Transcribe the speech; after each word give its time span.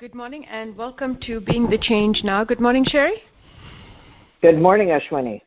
Good 0.00 0.14
morning 0.14 0.46
and 0.46 0.74
welcome 0.78 1.18
to 1.26 1.40
Being 1.40 1.68
the 1.68 1.76
Change 1.76 2.22
Now. 2.24 2.42
Good 2.42 2.58
morning, 2.58 2.86
Cheri. 2.86 3.16
Good 4.40 4.58
morning, 4.58 4.88
Ashwini. 4.88 5.42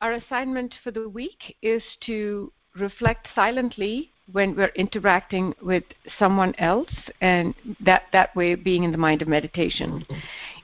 Our 0.00 0.14
assignment 0.14 0.74
for 0.82 0.90
the 0.90 1.08
week 1.08 1.54
is 1.62 1.80
to 2.06 2.52
reflect 2.74 3.28
silently 3.32 4.10
when 4.32 4.56
we're 4.56 4.72
interacting 4.74 5.54
with 5.62 5.84
someone 6.18 6.52
else, 6.58 6.90
and 7.20 7.54
that, 7.78 8.06
that 8.12 8.34
way 8.34 8.56
being 8.56 8.82
in 8.82 8.90
the 8.90 8.98
mind 8.98 9.22
of 9.22 9.28
meditation. 9.28 10.04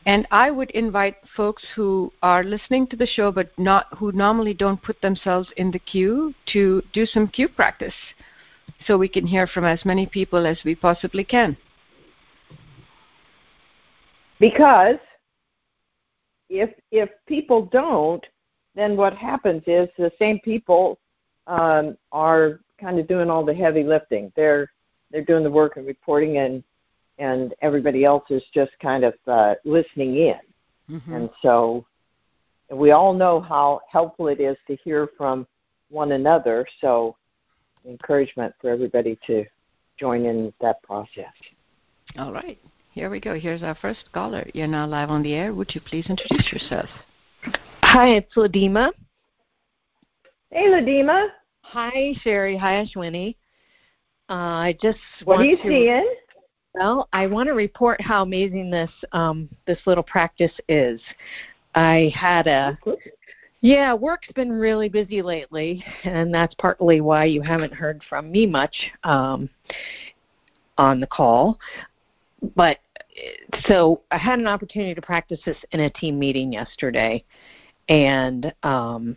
And 0.04 0.27
I 0.32 0.50
would 0.50 0.73
invite 0.73 1.14
folks 1.36 1.62
who 1.77 2.12
are 2.25 2.43
listening 2.43 2.88
to 2.88 2.96
the 2.96 3.07
show 3.07 3.30
but 3.30 3.57
not 3.57 3.86
who 3.96 4.11
normally 4.11 4.52
don't 4.52 4.82
put 4.82 5.00
themselves 5.00 5.48
in 5.57 5.70
the 5.70 5.79
queue 5.79 6.34
to 6.46 6.82
do 6.93 7.07
some 7.07 7.29
queue 7.29 7.48
practice 7.48 7.95
so 8.84 8.98
we 8.98 9.09
can 9.09 9.29
hear 9.29 9.46
from 9.46 9.64
as 9.64 9.84
many 9.84 10.07
people 10.07 10.45
as 10.45 10.59
we 10.64 10.75
possibly 10.75 11.23
can. 11.23 11.57
Because 14.39 14.97
if 16.48 16.70
if 16.91 17.10
people 17.27 17.66
don't, 17.66 18.24
then 18.74 18.97
what 18.97 19.15
happens 19.15 19.62
is 19.66 19.88
the 19.98 20.12
same 20.19 20.38
people 20.41 20.98
um, 21.47 21.97
are 22.12 22.60
kind 22.80 22.98
of 22.98 23.09
doing 23.09 23.30
all 23.30 23.45
the 23.45 23.55
heavy 23.55 23.83
lifting. 23.83 24.33
They're 24.37 24.70
they're 25.10 25.24
doing 25.24 25.45
the 25.45 25.51
work 25.51 25.77
and 25.77 25.87
reporting, 25.87 26.38
and 26.38 26.62
and 27.19 27.55
everybody 27.62 28.05
else 28.05 28.24
is 28.30 28.43
just 28.52 28.73
kind 28.80 29.05
of 29.05 29.15
uh, 29.27 29.55
listening 29.65 30.16
in. 30.16 30.41
Mm-hmm. 30.91 31.12
And 31.12 31.30
so 31.41 31.87
we 32.71 32.91
all 32.91 33.15
know 33.15 33.41
how 33.41 33.80
helpful 33.91 34.29
it 34.29 34.41
is 34.41 34.57
to 34.66 34.77
hear 34.77 35.09
from 35.16 35.46
one 35.88 36.12
another. 36.12 36.66
So 36.80 37.16
encouragement 37.87 38.55
for 38.60 38.71
everybody 38.71 39.18
to 39.27 39.45
join 39.98 40.27
in 40.27 40.52
that 40.60 40.82
process. 40.82 41.32
All 42.18 42.32
right. 42.32 42.59
Here 42.96 43.10
we 43.10 43.20
go. 43.20 43.38
Here's 43.38 43.62
our 43.62 43.74
first 43.74 44.10
caller. 44.14 44.48
You're 44.55 44.66
now 44.66 44.86
live 44.86 45.10
on 45.10 45.23
the 45.23 45.34
air. 45.34 45.52
Would 45.52 45.74
you 45.74 45.82
please 45.82 46.06
introduce 46.09 46.50
yourself? 46.50 46.88
Hi, 47.82 48.15
it's 48.15 48.34
Ladima. 48.34 48.90
Hey, 50.48 50.68
Ladima. 50.68 51.26
Hi, 51.60 52.15
Cheri. 52.24 52.56
Hi, 52.59 52.82
Ashwini. 52.82 53.37
Uh, 54.30 54.32
I 54.32 54.79
just 54.80 54.96
what 55.24 55.37
want 55.37 55.43
are 55.43 55.51
you 55.51 55.56
to, 55.59 55.62
seeing? 55.65 56.15
Well, 56.73 57.06
I 57.12 57.26
want 57.26 57.48
to 57.48 57.52
report 57.52 58.01
how 58.01 58.23
amazing 58.23 58.71
this 58.71 58.90
um, 59.12 59.51
this 59.66 59.78
little 59.84 60.02
practice 60.02 60.59
is. 60.66 60.99
I 61.74 62.10
had 62.18 62.46
a 62.46 62.78
yeah, 63.60 63.93
work's 63.93 64.32
been 64.34 64.50
really 64.50 64.88
busy 64.88 65.21
lately, 65.21 65.84
and 66.04 66.32
that's 66.32 66.54
partly 66.54 67.03
why 67.03 67.26
you 67.26 67.43
haven't 67.43 67.75
heard 67.75 68.00
from 68.09 68.32
me 68.32 68.47
much 68.47 68.75
um, 69.04 69.50
on 70.78 70.99
the 70.99 71.06
call. 71.06 71.59
But 72.54 72.78
so 73.66 74.03
I 74.10 74.19
had 74.19 74.38
an 74.38 74.47
opportunity 74.47 74.94
to 74.94 75.03
practice 75.03 75.41
this 75.44 75.56
in 75.72 75.81
a 75.81 75.91
team 75.91 76.19
meeting 76.19 76.53
yesterday, 76.53 77.25
and 77.88 78.53
um, 78.62 79.16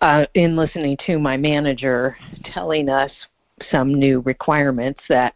uh, 0.00 0.26
in 0.34 0.56
listening 0.56 0.96
to 1.06 1.18
my 1.18 1.36
manager 1.36 2.16
telling 2.52 2.88
us 2.88 3.10
some 3.70 3.94
new 3.94 4.20
requirements 4.20 5.00
that 5.08 5.34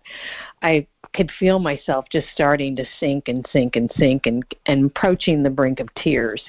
I 0.62 0.86
could 1.14 1.30
feel 1.38 1.58
myself 1.58 2.06
just 2.10 2.26
starting 2.34 2.74
to 2.76 2.84
sink 2.98 3.28
and 3.28 3.46
sink 3.52 3.76
and 3.76 3.90
sink 3.96 4.26
and, 4.26 4.44
and 4.66 4.86
approaching 4.86 5.42
the 5.42 5.50
brink 5.50 5.80
of 5.80 5.88
tears, 5.94 6.42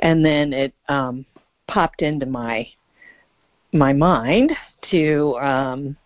and 0.00 0.24
then 0.24 0.52
it 0.52 0.74
um, 0.88 1.24
popped 1.68 2.02
into 2.02 2.26
my 2.26 2.66
my 3.72 3.92
mind 3.92 4.52
to 4.90 5.34
um, 5.40 5.96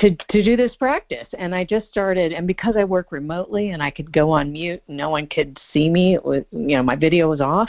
to 0.00 0.16
to 0.30 0.42
do 0.42 0.56
this 0.56 0.74
practice 0.76 1.26
and 1.38 1.54
i 1.54 1.64
just 1.64 1.88
started 1.88 2.32
and 2.32 2.46
because 2.46 2.74
i 2.76 2.84
work 2.84 3.12
remotely 3.12 3.70
and 3.70 3.82
i 3.82 3.90
could 3.90 4.10
go 4.12 4.30
on 4.30 4.50
mute 4.50 4.82
no 4.88 5.10
one 5.10 5.26
could 5.26 5.58
see 5.72 5.90
me 5.90 6.14
it 6.14 6.24
was 6.24 6.42
you 6.52 6.76
know 6.76 6.82
my 6.82 6.96
video 6.96 7.28
was 7.28 7.40
off 7.40 7.68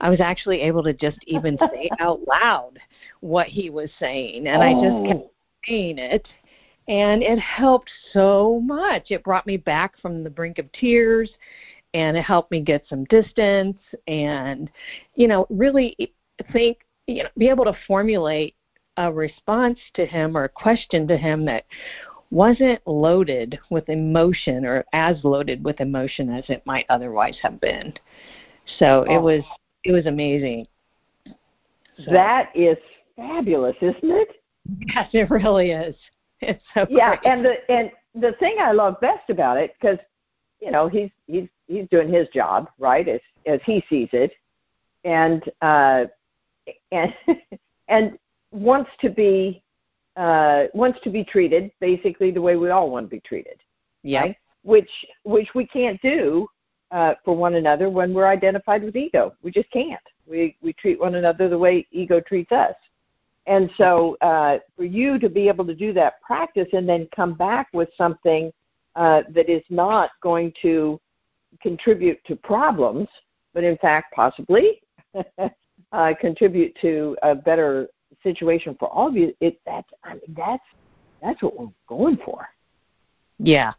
i 0.00 0.08
was 0.08 0.20
actually 0.20 0.60
able 0.60 0.82
to 0.82 0.92
just 0.94 1.18
even 1.26 1.58
say 1.58 1.88
out 2.00 2.20
loud 2.26 2.78
what 3.20 3.46
he 3.46 3.70
was 3.70 3.90
saying 4.00 4.46
and 4.46 4.62
oh. 4.62 4.66
i 4.66 4.72
just 4.72 5.06
kept 5.06 5.26
oh. 5.26 5.30
saying 5.68 5.98
it 5.98 6.26
and 6.88 7.22
it 7.22 7.38
helped 7.38 7.90
so 8.12 8.60
much 8.64 9.10
it 9.10 9.22
brought 9.22 9.46
me 9.46 9.56
back 9.56 10.00
from 10.00 10.24
the 10.24 10.30
brink 10.30 10.58
of 10.58 10.70
tears 10.72 11.30
and 11.94 12.16
it 12.16 12.22
helped 12.22 12.50
me 12.50 12.60
get 12.60 12.84
some 12.88 13.04
distance 13.04 13.78
and 14.08 14.70
you 15.14 15.28
know 15.28 15.46
really 15.50 15.94
think 16.52 16.78
you 17.06 17.22
know 17.22 17.28
be 17.36 17.48
able 17.48 17.64
to 17.64 17.76
formulate 17.86 18.55
a 18.96 19.12
response 19.12 19.78
to 19.94 20.06
him 20.06 20.36
or 20.36 20.44
a 20.44 20.48
question 20.48 21.06
to 21.08 21.16
him 21.16 21.44
that 21.46 21.64
wasn't 22.30 22.80
loaded 22.86 23.58
with 23.70 23.88
emotion 23.88 24.64
or 24.64 24.84
as 24.92 25.22
loaded 25.22 25.64
with 25.64 25.80
emotion 25.80 26.30
as 26.30 26.44
it 26.48 26.64
might 26.66 26.86
otherwise 26.88 27.38
have 27.42 27.60
been. 27.60 27.92
So 28.78 29.04
oh. 29.08 29.14
it 29.14 29.22
was 29.22 29.42
it 29.84 29.92
was 29.92 30.06
amazing. 30.06 30.66
So. 31.24 32.12
That 32.12 32.50
is 32.54 32.76
fabulous, 33.14 33.76
isn't 33.80 33.98
it? 34.02 34.28
Yes, 34.88 35.08
it 35.12 35.30
really 35.30 35.70
is. 35.70 35.94
It's 36.40 36.62
so 36.74 36.86
yeah, 36.90 37.16
great. 37.16 37.32
and 37.32 37.44
the 37.44 37.70
and 37.70 37.90
the 38.14 38.32
thing 38.32 38.56
I 38.60 38.72
love 38.72 39.00
best 39.00 39.30
about 39.30 39.56
it 39.56 39.74
because 39.80 39.98
you 40.60 40.70
know 40.70 40.88
he's 40.88 41.10
he's 41.26 41.48
he's 41.66 41.88
doing 41.90 42.12
his 42.12 42.28
job 42.28 42.68
right 42.78 43.08
as 43.08 43.20
as 43.46 43.60
he 43.64 43.82
sees 43.88 44.08
it, 44.12 44.32
and 45.04 45.42
uh, 45.62 46.04
and 46.92 47.14
and 47.88 48.18
wants 48.56 48.90
to 49.00 49.10
be 49.10 49.62
uh, 50.16 50.64
wants 50.72 50.98
to 51.04 51.10
be 51.10 51.22
treated 51.22 51.70
basically 51.78 52.30
the 52.30 52.40
way 52.40 52.56
we 52.56 52.70
all 52.70 52.90
want 52.90 53.06
to 53.06 53.10
be 53.10 53.20
treated. 53.20 53.60
Yeah. 54.02 54.22
Right? 54.22 54.36
Which 54.62 54.90
which 55.24 55.48
we 55.54 55.66
can't 55.66 56.00
do 56.00 56.48
uh, 56.90 57.14
for 57.24 57.36
one 57.36 57.54
another 57.54 57.90
when 57.90 58.14
we're 58.14 58.26
identified 58.26 58.82
with 58.82 58.96
ego. 58.96 59.34
We 59.42 59.50
just 59.50 59.70
can't. 59.70 60.00
We 60.26 60.56
we 60.62 60.72
treat 60.72 60.98
one 60.98 61.16
another 61.16 61.48
the 61.48 61.58
way 61.58 61.86
ego 61.92 62.20
treats 62.20 62.52
us. 62.52 62.74
And 63.46 63.70
so 63.76 64.16
uh, 64.22 64.58
for 64.76 64.84
you 64.84 65.20
to 65.20 65.28
be 65.28 65.46
able 65.46 65.64
to 65.66 65.74
do 65.74 65.92
that 65.92 66.20
practice 66.20 66.66
and 66.72 66.88
then 66.88 67.08
come 67.14 67.34
back 67.34 67.68
with 67.72 67.88
something 67.96 68.52
uh, 68.96 69.22
that 69.34 69.48
is 69.48 69.62
not 69.70 70.10
going 70.20 70.52
to 70.62 71.00
contribute 71.62 72.18
to 72.24 72.34
problems, 72.34 73.06
but 73.54 73.62
in 73.62 73.76
fact 73.76 74.12
possibly 74.14 74.82
uh, 75.92 76.12
contribute 76.20 76.76
to 76.80 77.16
a 77.22 77.34
better 77.34 77.88
situation 78.26 78.76
for 78.78 78.88
all 78.88 79.08
of 79.08 79.16
you, 79.16 79.34
it 79.40 79.60
that's 79.64 79.88
I 80.04 80.14
mean 80.14 80.34
that's 80.36 80.64
that's 81.22 81.42
what 81.42 81.58
we're 81.58 81.68
going 81.88 82.18
for. 82.24 82.48
Yeah, 83.38 83.72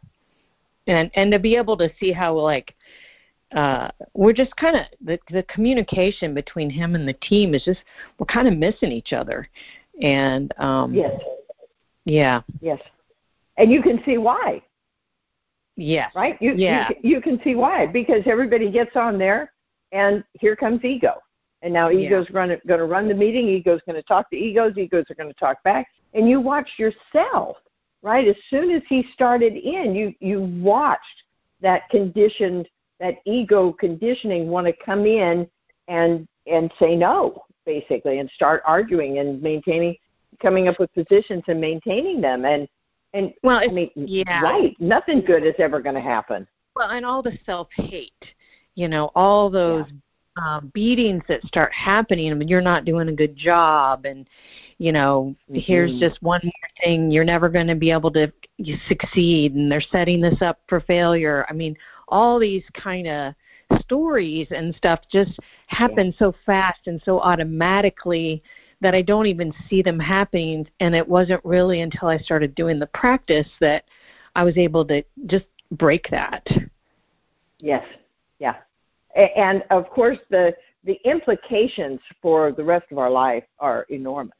and 0.86 1.10
and 1.14 1.30
to 1.32 1.38
be 1.38 1.56
able 1.56 1.76
to 1.76 1.90
see 2.00 2.12
how 2.12 2.34
like 2.34 2.74
uh 3.54 3.88
we're 4.14 4.32
just 4.32 4.54
kind 4.56 4.76
of 4.76 4.82
the 5.04 5.18
the 5.30 5.42
communication 5.44 6.34
between 6.34 6.70
him 6.70 6.94
and 6.94 7.06
the 7.06 7.14
team 7.14 7.54
is 7.54 7.64
just 7.64 7.80
we're 8.18 8.26
kind 8.26 8.48
of 8.48 8.56
missing 8.56 8.92
each 8.92 9.12
other, 9.12 9.48
and 10.02 10.52
um 10.58 10.94
yes, 10.94 11.20
yeah, 12.04 12.40
yes, 12.60 12.80
and 13.58 13.70
you 13.70 13.82
can 13.82 14.02
see 14.04 14.18
why. 14.18 14.62
Yes. 15.76 16.10
Right? 16.16 16.36
You, 16.40 16.54
yeah. 16.56 16.88
you 17.02 17.16
you 17.16 17.20
can 17.20 17.40
see 17.44 17.54
why 17.54 17.86
because 17.86 18.22
everybody 18.26 18.68
gets 18.70 18.96
on 18.96 19.16
there 19.16 19.52
and 19.92 20.24
here 20.40 20.56
comes 20.56 20.84
ego. 20.84 21.14
And 21.62 21.72
now 21.72 21.90
ego's 21.90 22.26
yeah. 22.28 22.46
going 22.66 22.78
to 22.78 22.84
run 22.84 23.08
the 23.08 23.14
meeting. 23.14 23.48
Ego's 23.48 23.80
going 23.86 23.96
to 23.96 24.02
talk 24.02 24.30
to 24.30 24.36
egos. 24.36 24.76
Egos 24.76 25.04
are 25.10 25.14
going 25.14 25.32
to 25.32 25.38
talk 25.38 25.62
back. 25.64 25.88
And 26.14 26.28
you 26.28 26.40
watch 26.40 26.68
yourself, 26.78 27.56
right? 28.02 28.26
As 28.28 28.36
soon 28.48 28.70
as 28.70 28.82
he 28.88 29.04
started 29.12 29.54
in, 29.54 29.94
you 29.94 30.14
you 30.20 30.42
watched 30.62 31.24
that 31.60 31.88
conditioned, 31.90 32.68
that 33.00 33.16
ego 33.26 33.72
conditioning 33.72 34.48
want 34.48 34.66
to 34.66 34.72
come 34.84 35.04
in 35.04 35.48
and 35.88 36.28
and 36.46 36.72
say 36.78 36.94
no, 36.94 37.42
basically, 37.66 38.20
and 38.20 38.30
start 38.30 38.62
arguing 38.64 39.18
and 39.18 39.42
maintaining, 39.42 39.96
coming 40.40 40.68
up 40.68 40.78
with 40.78 40.92
positions 40.94 41.42
and 41.48 41.60
maintaining 41.60 42.20
them. 42.20 42.44
And 42.44 42.68
and 43.14 43.34
well, 43.42 43.58
I 43.58 43.66
mean, 43.66 43.90
yeah, 43.96 44.40
right. 44.42 44.76
Nothing 44.78 45.22
good 45.22 45.44
is 45.44 45.54
ever 45.58 45.80
going 45.80 45.96
to 45.96 46.00
happen. 46.00 46.46
Well, 46.76 46.90
and 46.90 47.04
all 47.04 47.22
the 47.22 47.36
self 47.44 47.68
hate, 47.74 48.12
you 48.76 48.86
know, 48.86 49.10
all 49.16 49.50
those 49.50 49.84
yeah 49.88 49.96
uh, 50.38 50.60
beatings 50.72 51.22
that 51.28 51.42
start 51.44 51.72
happening. 51.72 52.30
I 52.30 52.34
mean, 52.34 52.48
you're 52.48 52.60
not 52.60 52.84
doing 52.84 53.08
a 53.08 53.12
good 53.12 53.36
job, 53.36 54.04
and 54.04 54.28
you 54.78 54.92
know, 54.92 55.34
mm-hmm. 55.50 55.58
here's 55.58 55.98
just 55.98 56.22
one 56.22 56.40
more 56.44 56.70
thing. 56.82 57.10
You're 57.10 57.24
never 57.24 57.48
going 57.48 57.66
to 57.66 57.74
be 57.74 57.90
able 57.90 58.12
to 58.12 58.32
succeed, 58.86 59.54
and 59.54 59.70
they're 59.70 59.80
setting 59.80 60.20
this 60.20 60.40
up 60.40 60.60
for 60.68 60.80
failure. 60.80 61.44
I 61.48 61.52
mean, 61.54 61.76
all 62.08 62.38
these 62.38 62.62
kind 62.74 63.08
of 63.08 63.34
stories 63.80 64.46
and 64.50 64.74
stuff 64.74 65.00
just 65.10 65.38
happen 65.66 66.06
yeah. 66.06 66.18
so 66.18 66.34
fast 66.46 66.80
and 66.86 67.02
so 67.04 67.20
automatically 67.20 68.42
that 68.80 68.94
I 68.94 69.02
don't 69.02 69.26
even 69.26 69.52
see 69.68 69.82
them 69.82 69.98
happening. 69.98 70.68
And 70.80 70.94
it 70.94 71.06
wasn't 71.06 71.44
really 71.44 71.80
until 71.80 72.08
I 72.08 72.18
started 72.18 72.54
doing 72.54 72.78
the 72.78 72.86
practice 72.86 73.48
that 73.60 73.84
I 74.36 74.44
was 74.44 74.56
able 74.56 74.86
to 74.86 75.02
just 75.26 75.46
break 75.72 76.08
that. 76.10 76.46
Yes. 77.58 77.84
Yeah 78.38 78.54
and 79.18 79.64
of 79.70 79.88
course 79.90 80.18
the 80.30 80.54
the 80.84 80.98
implications 81.04 82.00
for 82.22 82.52
the 82.52 82.64
rest 82.64 82.86
of 82.90 82.98
our 82.98 83.10
life 83.10 83.44
are 83.58 83.84
enormous 83.90 84.36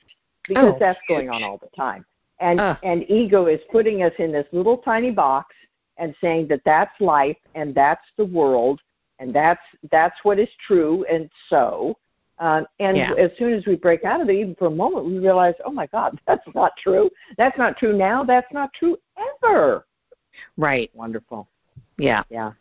because 0.47 0.73
oh, 0.75 0.77
that's 0.79 1.01
going 1.09 1.29
on 1.29 1.43
all 1.43 1.59
the 1.59 1.69
time 1.77 2.05
And 2.41 2.61
Uh. 2.61 2.77
and 2.83 3.05
ego 3.11 3.47
is 3.47 3.61
putting 3.71 4.03
us 4.03 4.13
in 4.19 4.33
this 4.33 4.47
little 4.53 4.79
tiny 4.79 5.11
box 5.11 5.55
and 5.99 6.15
saying 6.21 6.47
that 6.49 6.63
that's 6.65 6.99
life 7.01 7.37
and 7.55 7.75
that's 7.75 8.07
the 8.17 8.25
world 8.25 8.81
and 9.19 9.35
that's 9.35 9.61
that's 9.91 10.19
what 10.23 10.39
is 10.39 10.49
true 10.67 11.05
and 11.11 11.29
so. 11.49 11.97
Um, 12.39 12.67
and 12.79 12.97
Yeah. 12.97 13.15
as 13.15 13.33
soon 13.37 13.53
as 13.53 13.67
we 13.67 13.75
break 13.75 14.05
out 14.05 14.21
of 14.21 14.31
it, 14.31 14.35
even 14.35 14.55
for 14.55 14.67
a 14.67 14.71
moment, 14.71 15.07
we 15.07 15.19
realize, 15.19 15.55
oh 15.65 15.73
my 15.73 15.87
God, 15.87 16.21
that's 16.27 16.47
not 16.55 16.77
true. 16.77 17.11
That's 17.37 17.59
not 17.59 17.77
true 17.77 17.97
now. 17.97 18.23
That's 18.23 18.51
not 18.53 18.73
true 18.75 18.97
ever. 19.43 19.87
Right. 20.57 20.89
Wonderful. 20.95 21.49
Yeah. 21.97 22.23
Yeah. 22.31 22.53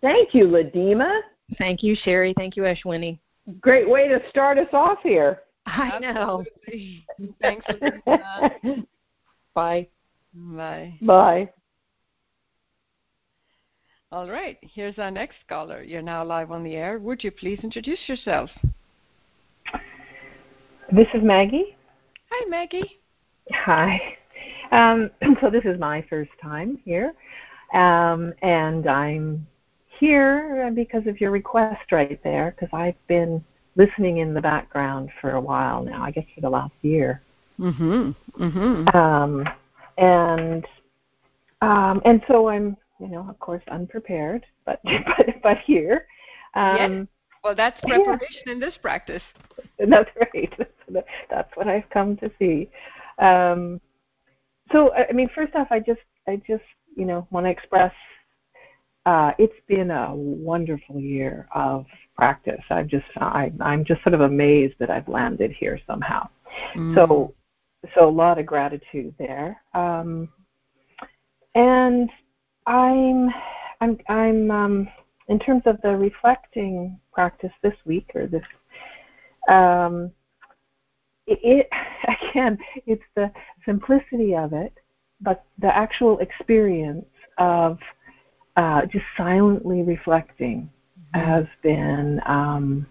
Thank 0.00 0.34
you, 0.34 0.46
Ladima. 0.46 1.20
Thank 1.58 1.82
you, 1.82 1.96
Cheri. 2.04 2.34
Thank 2.36 2.56
you, 2.56 2.62
Ashwini. 2.62 3.18
Great 3.60 3.88
way 3.88 4.08
to 4.08 4.20
start 4.30 4.58
us 4.58 4.68
off 4.72 4.98
here. 5.02 5.40
I 5.66 5.98
know. 5.98 6.44
Absolutely. 6.68 7.06
Thanks, 7.40 7.66
Lisa. 7.80 8.86
Bye. 9.54 9.88
Bye. 10.34 10.94
Bye. 11.02 11.50
All 14.12 14.28
right, 14.28 14.58
here's 14.60 14.98
our 14.98 15.10
next 15.10 15.38
caller. 15.48 15.82
You're 15.82 16.02
now 16.02 16.22
live 16.22 16.50
on 16.50 16.62
the 16.62 16.74
air. 16.74 16.98
Would 16.98 17.24
you 17.24 17.30
please 17.30 17.58
introduce 17.62 17.98
yourself? 18.08 18.50
This 20.90 21.08
is 21.14 21.22
Maggie. 21.22 21.76
Hi, 22.30 22.48
Maggie. 22.48 23.00
Hi. 23.52 24.18
Um, 24.70 25.10
so 25.40 25.48
this 25.48 25.64
is 25.64 25.78
my 25.78 26.04
first 26.10 26.30
time 26.42 26.78
here, 26.84 27.14
um, 27.72 28.34
and 28.42 28.86
I'm 28.86 29.46
here 30.02 30.70
because 30.74 31.06
of 31.06 31.20
your 31.20 31.30
request 31.30 31.92
right 31.92 32.20
there. 32.24 32.50
Because 32.50 32.72
I've 32.72 33.06
been 33.06 33.42
listening 33.76 34.18
in 34.18 34.34
the 34.34 34.40
background 34.40 35.10
for 35.20 35.30
a 35.32 35.40
while 35.40 35.84
now. 35.84 36.02
I 36.02 36.10
guess 36.10 36.24
for 36.34 36.40
the 36.40 36.50
last 36.50 36.74
year, 36.82 37.22
Mhm. 37.58 38.14
Mhm. 38.38 38.94
um, 38.94 39.48
and 39.98 40.66
um, 41.60 42.02
and 42.04 42.20
so 42.26 42.48
I'm, 42.48 42.76
you 42.98 43.08
know, 43.08 43.24
of 43.28 43.38
course, 43.38 43.62
unprepared, 43.68 44.44
but 44.64 44.80
but 45.06 45.26
but 45.42 45.58
here. 45.58 46.06
Um, 46.54 47.08
Well, 47.44 47.54
that's 47.54 47.78
Yeah. 47.86 47.98
preparation 47.98 48.46
in 48.54 48.58
this 48.60 48.76
practice. 48.86 49.22
That's 49.94 50.10
right. 50.32 50.52
That's 51.30 51.56
what 51.56 51.66
I've 51.68 51.88
come 51.90 52.16
to 52.18 52.30
see. 52.38 52.68
Um, 53.18 53.80
so, 54.72 54.92
I 54.94 55.08
I 55.08 55.12
mean, 55.12 55.28
first 55.34 55.54
off, 55.56 55.68
I 55.70 55.80
just, 55.80 56.04
I 56.28 56.36
just, 56.46 56.68
you 56.96 57.04
know, 57.04 57.26
want 57.30 57.46
to 57.46 57.50
express. 57.50 57.92
Uh, 59.04 59.32
it's 59.38 59.58
been 59.66 59.90
a 59.90 60.14
wonderful 60.14 61.00
year 61.00 61.48
of 61.54 61.86
practice. 62.16 62.62
I've 62.70 62.86
just, 62.86 63.06
I, 63.16 63.52
I'm 63.60 63.84
just 63.84 64.02
sort 64.02 64.14
of 64.14 64.20
amazed 64.20 64.74
that 64.78 64.90
I've 64.90 65.08
landed 65.08 65.50
here 65.50 65.80
somehow. 65.86 66.28
Mm. 66.74 66.94
So, 66.94 67.34
so 67.94 68.08
a 68.08 68.10
lot 68.10 68.38
of 68.38 68.46
gratitude 68.46 69.14
there. 69.18 69.60
Um, 69.74 70.28
and 71.54 72.10
I'm, 72.66 73.30
I'm, 73.80 73.98
I'm, 74.08 74.50
um, 74.50 74.88
in 75.28 75.38
terms 75.38 75.62
of 75.66 75.80
the 75.82 75.96
reflecting 75.96 76.98
practice 77.12 77.52
this 77.62 77.74
week 77.84 78.10
or 78.14 78.26
this 78.26 78.44
um, 79.48 80.12
it, 81.26 81.38
it 81.42 81.68
again 82.30 82.58
it's 82.86 83.04
the 83.14 83.30
simplicity 83.64 84.34
of 84.34 84.52
it 84.52 84.72
but 85.20 85.44
the 85.58 85.74
actual 85.74 86.18
experience 86.18 87.06
of 87.38 87.78
uh, 88.56 88.86
just 88.86 89.04
silently 89.16 89.82
reflecting 89.82 90.70
has 91.14 91.44
been 91.62 92.20
um, 92.26 92.86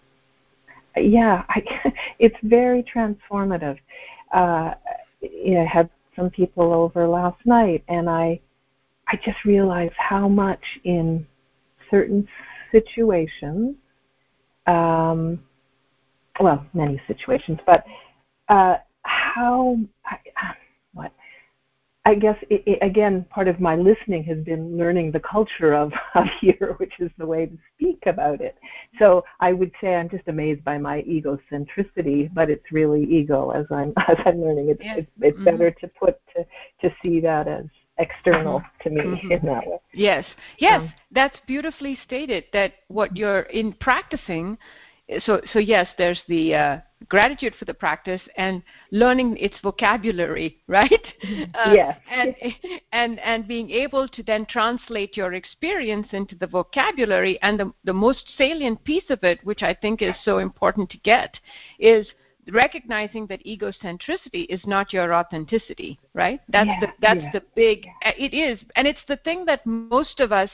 yeah 0.96 1.44
I, 1.50 1.94
it's 2.19 2.36
very 2.44 2.84
transformative. 2.84 3.78
Uh, 4.31 4.75
you 5.22 5.56
know, 5.56 5.62
I 5.62 5.66
had 5.66 5.90
some 6.16 6.30
people 6.30 6.74
over 6.74 7.08
last 7.08 7.46
night 7.46 7.84
and 7.88 8.10
I 8.10 8.40
I 9.08 9.18
just 9.18 9.44
realized 9.46 9.94
how 9.98 10.28
much 10.28 10.63
in 10.84 11.28
certain 11.90 12.28
situations 12.72 13.75
um, 14.68 15.40
well, 16.40 16.66
many 16.74 17.02
situations, 17.07 17.60
but 17.66 17.86
uh, 18.50 18.78
how, 19.04 19.78
I, 20.06 20.18
I 22.03 22.15
guess, 22.15 22.38
it, 22.50 22.63
it, 22.65 22.80
again, 22.81 23.25
part 23.30 23.48
of 23.48 23.59
my 23.59 23.75
listening 23.75 24.24
has 24.24 24.39
been 24.39 24.75
learning 24.75 25.12
the 25.12 25.19
culture 25.19 25.74
of, 25.74 25.94
of 26.15 26.25
here, 26.39 26.75
which 26.77 27.00
is 27.00 27.12
the 27.18 27.25
way 27.27 27.45
to 27.45 27.57
speak 27.75 28.03
about 28.07 28.42
it. 28.42 28.57
So 28.98 29.24
I 29.39 29.53
would 29.53 29.71
say 29.80 29.95
I'm 29.95 30.09
just 30.09 30.27
amazed 30.27 30.63
by 30.63 30.77
my 30.80 31.03
egocentricity, 31.03 32.33
but 32.33 32.50
it's 32.50 32.71
really 32.71 33.03
ego 33.03 33.51
as 33.51 33.65
I'm 33.71 33.94
as 34.07 34.18
I'm 34.25 34.42
learning. 34.42 34.69
It's 34.69 34.81
it's, 34.98 35.12
it's 35.21 35.38
Mhm. 35.38 35.45
better 35.45 35.71
to 35.71 35.88
put 35.88 36.19
to 36.36 36.45
to 36.81 36.95
see 37.03 37.19
that 37.21 37.48
as 37.48 37.65
external 38.00 38.63
to 38.81 38.89
me 38.89 39.01
Mhm. 39.01 39.31
in 39.31 39.45
that 39.47 39.68
way. 39.68 39.77
Yes, 39.94 40.25
yes, 40.57 40.81
Um, 40.81 40.94
that's 41.12 41.39
beautifully 41.45 41.95
stated. 42.04 42.45
That 42.51 42.74
what 42.88 43.15
you're 43.15 43.42
in 43.42 43.74
practicing. 43.74 44.57
So, 45.25 45.42
so 45.52 45.60
yes, 45.60 45.88
there's 45.98 46.22
the 46.28 46.56
uh, 46.56 46.78
gratitude 47.10 47.54
for 47.58 47.66
the 47.66 47.74
practice 47.74 48.22
and 48.38 48.63
learning 48.92 49.38
its 49.38 49.56
vocabulary, 49.62 50.58
right? 50.68 51.06
Uh, 51.54 51.74
Yes. 51.74 51.98
And 52.10 52.36
and 52.92 53.19
and 53.19 53.48
being 53.48 53.69
able 53.69 54.08
to 54.08 54.24
then 54.24 54.46
translate 54.46 55.18
your 55.18 55.34
experience 55.34 56.08
into 56.12 56.36
the 56.36 56.48
vocabulary. 56.48 57.42
And 57.42 57.60
the 57.60 57.74
the 57.84 57.94
most 57.94 58.24
salient 58.38 58.84
piece 58.84 59.10
of 59.10 59.24
it, 59.24 59.44
which 59.44 59.63
I 59.63 59.74
think 59.74 60.02
is 60.02 60.16
so 60.24 60.38
important 60.38 60.90
to 60.92 60.98
get, 61.00 61.40
is 61.80 62.07
recognizing 62.52 63.28
that 63.28 63.46
egocentricity 63.46 64.46
is 64.50 64.62
not 64.66 64.94
your 64.94 65.14
authenticity, 65.14 66.00
right? 66.14 66.40
That's 66.50 66.68
Yeah, 66.68 66.80
the 66.80 66.88
that's 67.00 67.22
yeah. 67.22 67.31
the 67.34 67.44
big. 67.56 67.88
It 68.18 68.34
is, 68.34 68.60
and 68.75 68.88
it's 68.88 69.06
the 69.07 69.18
thing 69.18 69.46
that 69.46 69.66
most 69.66 70.19
of 70.19 70.31
us 70.31 70.50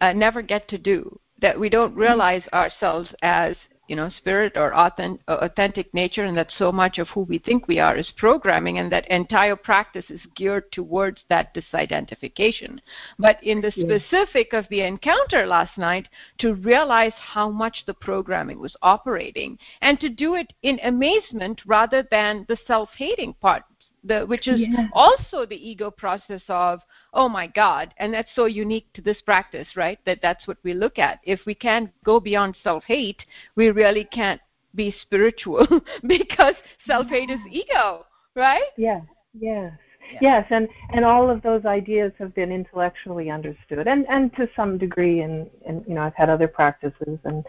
uh, 0.00 0.12
never 0.12 0.42
get 0.42 0.68
to 0.68 0.78
do. 0.78 1.18
That 1.40 1.58
we 1.58 1.68
don't 1.68 1.94
realize 1.94 2.42
ourselves 2.52 3.08
as 3.22 3.56
you 3.88 3.96
know 3.96 4.08
spirit 4.08 4.52
or 4.56 4.72
authentic, 4.72 5.20
uh, 5.26 5.38
authentic 5.40 5.92
nature, 5.92 6.24
and 6.24 6.36
that 6.36 6.52
so 6.56 6.70
much 6.70 6.98
of 6.98 7.08
who 7.08 7.22
we 7.22 7.38
think 7.38 7.66
we 7.66 7.80
are 7.80 7.96
is 7.96 8.12
programming, 8.16 8.78
and 8.78 8.92
that 8.92 9.08
entire 9.08 9.56
practice 9.56 10.04
is 10.10 10.20
geared 10.36 10.70
towards 10.70 11.22
that 11.28 11.52
disidentification. 11.54 12.78
But 13.18 13.42
in 13.42 13.60
the 13.60 13.72
specific 13.72 14.52
of 14.52 14.68
the 14.68 14.82
encounter 14.82 15.46
last 15.46 15.76
night, 15.76 16.06
to 16.38 16.54
realize 16.54 17.14
how 17.14 17.50
much 17.50 17.84
the 17.86 17.94
programming 17.94 18.60
was 18.60 18.76
operating, 18.82 19.58
and 19.80 19.98
to 20.00 20.08
do 20.08 20.36
it 20.36 20.52
in 20.62 20.78
amazement 20.84 21.60
rather 21.66 22.06
than 22.10 22.44
the 22.48 22.58
self-hating 22.66 23.34
part 23.40 23.64
the, 24.04 24.24
which 24.26 24.48
is 24.48 24.60
Yeah. 24.60 24.88
also 24.92 25.44
the 25.44 25.68
ego 25.70 25.90
process 25.90 26.42
of 26.48 26.80
oh 27.12 27.28
my 27.28 27.46
god 27.46 27.92
and 27.98 28.12
that's 28.14 28.28
so 28.34 28.44
unique 28.46 28.86
to 28.94 29.00
this 29.02 29.20
practice 29.22 29.68
right? 29.76 29.98
That 30.06 30.20
that's 30.22 30.46
what 30.46 30.58
we 30.62 30.74
look 30.74 30.98
at. 30.98 31.20
If 31.24 31.40
we 31.46 31.54
can't 31.54 31.90
go 32.04 32.20
beyond 32.20 32.56
self-hate 32.62 33.24
we 33.56 33.70
really 33.70 34.04
can't 34.04 34.40
be 34.74 34.94
spiritual 35.02 35.66
because 36.06 36.54
self-hate 36.86 37.30
is 37.30 37.40
ego 37.50 38.06
right? 38.34 38.62
Yes, 38.76 39.02
yes, 39.38 39.72
Yeah. 40.12 40.18
yes, 40.20 40.46
and 40.50 40.68
and 40.92 41.04
all 41.04 41.30
of 41.30 41.42
those 41.42 41.64
ideas 41.66 42.12
have 42.18 42.34
been 42.34 42.50
intellectually 42.52 43.30
understood, 43.30 43.86
and 43.86 44.06
and 44.08 44.34
to 44.36 44.48
some 44.56 44.78
degree, 44.78 45.20
and 45.20 45.50
and 45.66 45.84
you 45.86 45.94
know, 45.94 46.02
I've 46.02 46.14
had 46.14 46.30
other 46.30 46.48
practices 46.48 47.18
and 47.24 47.44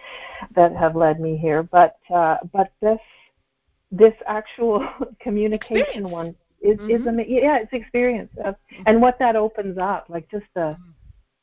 that 0.55 0.75
have 0.75 0.95
led 0.95 1.19
me 1.19 1.37
here, 1.37 1.63
but 1.63 1.97
uh, 2.13 2.37
but 2.51 2.71
this 2.81 2.99
this 3.91 4.13
actual 4.27 4.87
communication 5.19 6.05
Experience. 6.05 6.11
one 6.11 6.35
is 6.61 6.77
is 6.89 7.01
Mhm. 7.01 7.07
ama- 7.07 7.25
yeah, 7.27 7.57
it's 7.57 7.73
experience 7.73 8.31
of, 8.43 8.55
and 8.85 9.01
what 9.01 9.17
that 9.19 9.35
opens 9.35 9.77
up, 9.77 10.05
like 10.09 10.29
just 10.29 10.45
the 10.55 10.77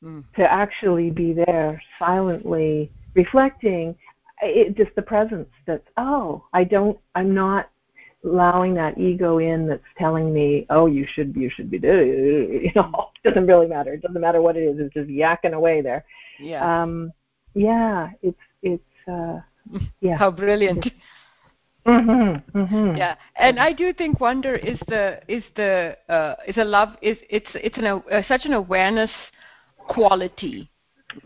Mm. 0.04 0.22
to 0.36 0.52
actually 0.52 1.10
be 1.10 1.32
there 1.32 1.82
silently 1.98 2.88
reflecting 3.14 3.96
it 4.42 4.76
just 4.76 4.94
the 4.94 5.02
presence 5.02 5.48
that's 5.66 5.88
oh 5.96 6.44
i 6.52 6.62
don't 6.62 6.96
i'm 7.16 7.34
not 7.34 7.68
allowing 8.24 8.74
that 8.74 8.96
ego 8.96 9.38
in 9.38 9.66
that's 9.66 9.82
telling 9.98 10.32
me 10.32 10.64
oh 10.70 10.86
you 10.86 11.04
should 11.04 11.34
you 11.34 11.50
should 11.50 11.68
be 11.68 11.80
doing 11.80 12.62
you 12.66 12.72
know 12.76 13.10
it 13.24 13.28
doesn't 13.28 13.48
really 13.48 13.66
matter. 13.66 13.92
It 13.94 14.02
doesn't 14.02 14.20
matter 14.20 14.40
what 14.40 14.56
it 14.56 14.62
is 14.62 14.78
it's 14.78 14.94
just 14.94 15.08
yakking 15.08 15.54
away 15.54 15.80
there. 15.80 16.04
Yeah. 16.38 16.62
Um 16.82 17.12
yeah 17.54 18.10
it's 18.22 18.38
it's 18.62 19.08
uh 19.08 19.40
yeah. 20.00 20.16
how 20.16 20.30
brilliant 20.30 20.84
mhm 21.88 22.42
mhm 22.54 22.96
yeah. 22.98 23.14
And 23.36 23.58
i 23.58 23.72
do 23.72 23.92
think 23.92 24.20
wonder 24.20 24.54
is 24.56 24.78
the 24.88 25.20
is 25.28 25.44
the 25.56 25.96
uh, 26.08 26.34
is 26.46 26.56
a 26.58 26.64
love 26.64 26.90
is 27.02 27.16
it's 27.30 27.48
it's 27.54 27.78
an 27.78 27.86
uh, 27.86 28.22
such 28.28 28.44
an 28.44 28.52
awareness 28.52 29.10
quality 29.88 30.70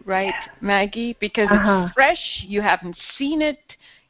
right 0.04 0.34
maggie? 0.60 1.16
Because 1.20 1.48
Uh-huh. 1.50 1.82
it's 1.84 1.94
fresh 1.94 2.24
you 2.46 2.60
haven't 2.62 2.96
seen 3.18 3.42
it 3.42 3.58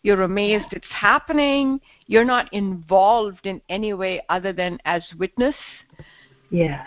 you're 0.02 0.22
amazed 0.22 0.66
it's 0.72 0.90
happening 0.90 1.80
you're 2.06 2.24
not 2.36 2.52
involved 2.52 3.46
in 3.46 3.60
any 3.68 3.92
way 3.94 4.20
other 4.28 4.52
than 4.52 4.78
as 4.84 5.02
witness. 5.18 5.56
Yes. 6.50 6.80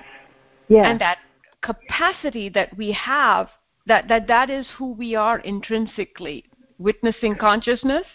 Yeah 0.67 0.85
and 0.89 0.99
that 1.01 1.17
capacity 1.61 2.49
that 2.49 2.75
we 2.77 2.91
have 2.91 3.49
that 3.87 4.07
that 4.07 4.27
that 4.27 4.49
is 4.49 4.67
who 4.77 4.91
we 4.93 5.15
are 5.15 5.39
intrinsically 5.39 6.43
witnessing 6.77 7.35
consciousness 7.35 8.05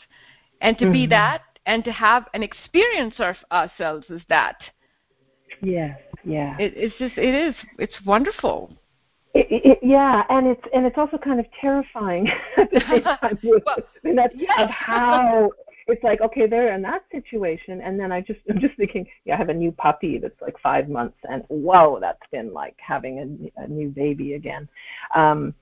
and 0.61 0.79
to 0.79 0.91
be 0.91 1.07
Mhm. 1.07 1.11
that 1.11 1.43
and 1.67 1.85
to 1.85 1.93
have 1.93 2.29
an 2.35 2.43
experience 2.43 3.15
of 3.19 3.37
ourselves 3.53 4.07
as 4.11 4.21
that 4.29 4.57
yeah 5.63 5.95
yeah. 6.25 6.57
It, 6.59 6.75
it's 6.77 6.95
just 6.99 7.17
it 7.17 7.35
is 7.35 7.55
it's 7.79 7.95
wonderful. 8.05 8.77
It, 9.33 9.47
it, 9.51 9.79
yeah, 9.83 10.25
and 10.29 10.47
it's 10.47 10.63
and 10.75 10.85
it's 10.85 10.99
also 10.99 11.17
kind 11.17 11.41
of 11.41 11.47
terrifying 11.61 12.29
at 12.59 12.71
the 12.71 12.81
same 12.91 13.03
time. 13.21 13.39
well, 13.43 13.77
and 14.05 14.19
that's 14.19 14.35
yes. 14.37 14.51
of 14.59 14.69
how 14.69 15.51
it's 15.87 16.03
like 16.05 16.21
okay 16.21 16.47
they're 16.47 16.73
in 16.75 16.83
that 16.83 17.03
situation 17.11 17.81
and 17.81 17.99
then 17.99 18.13
i 18.13 18.21
just 18.21 18.39
i'm 18.49 18.61
just 18.61 18.77
thinking 18.77 19.05
yeah 19.25 19.35
i 19.35 19.37
have 19.37 19.49
a 19.49 19.55
new 19.55 19.73
puppy 19.73 20.19
that's 20.19 20.41
like 20.41 20.57
five 20.63 20.89
months 20.89 21.17
and 21.29 21.43
whoa 21.49 21.99
that's 22.01 22.23
been 22.31 22.53
like 22.53 22.77
having 22.79 23.51
a, 23.57 23.63
a 23.63 23.67
new 23.67 23.89
baby 23.89 24.35
again 24.35 24.69
um 25.17 25.53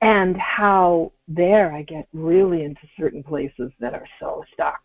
and 0.00 0.36
how 0.36 1.12
there 1.28 1.72
i 1.72 1.82
get 1.82 2.08
really 2.12 2.64
into 2.64 2.80
certain 2.98 3.22
places 3.22 3.70
that 3.80 3.94
are 3.94 4.06
so 4.18 4.44
stuck 4.52 4.82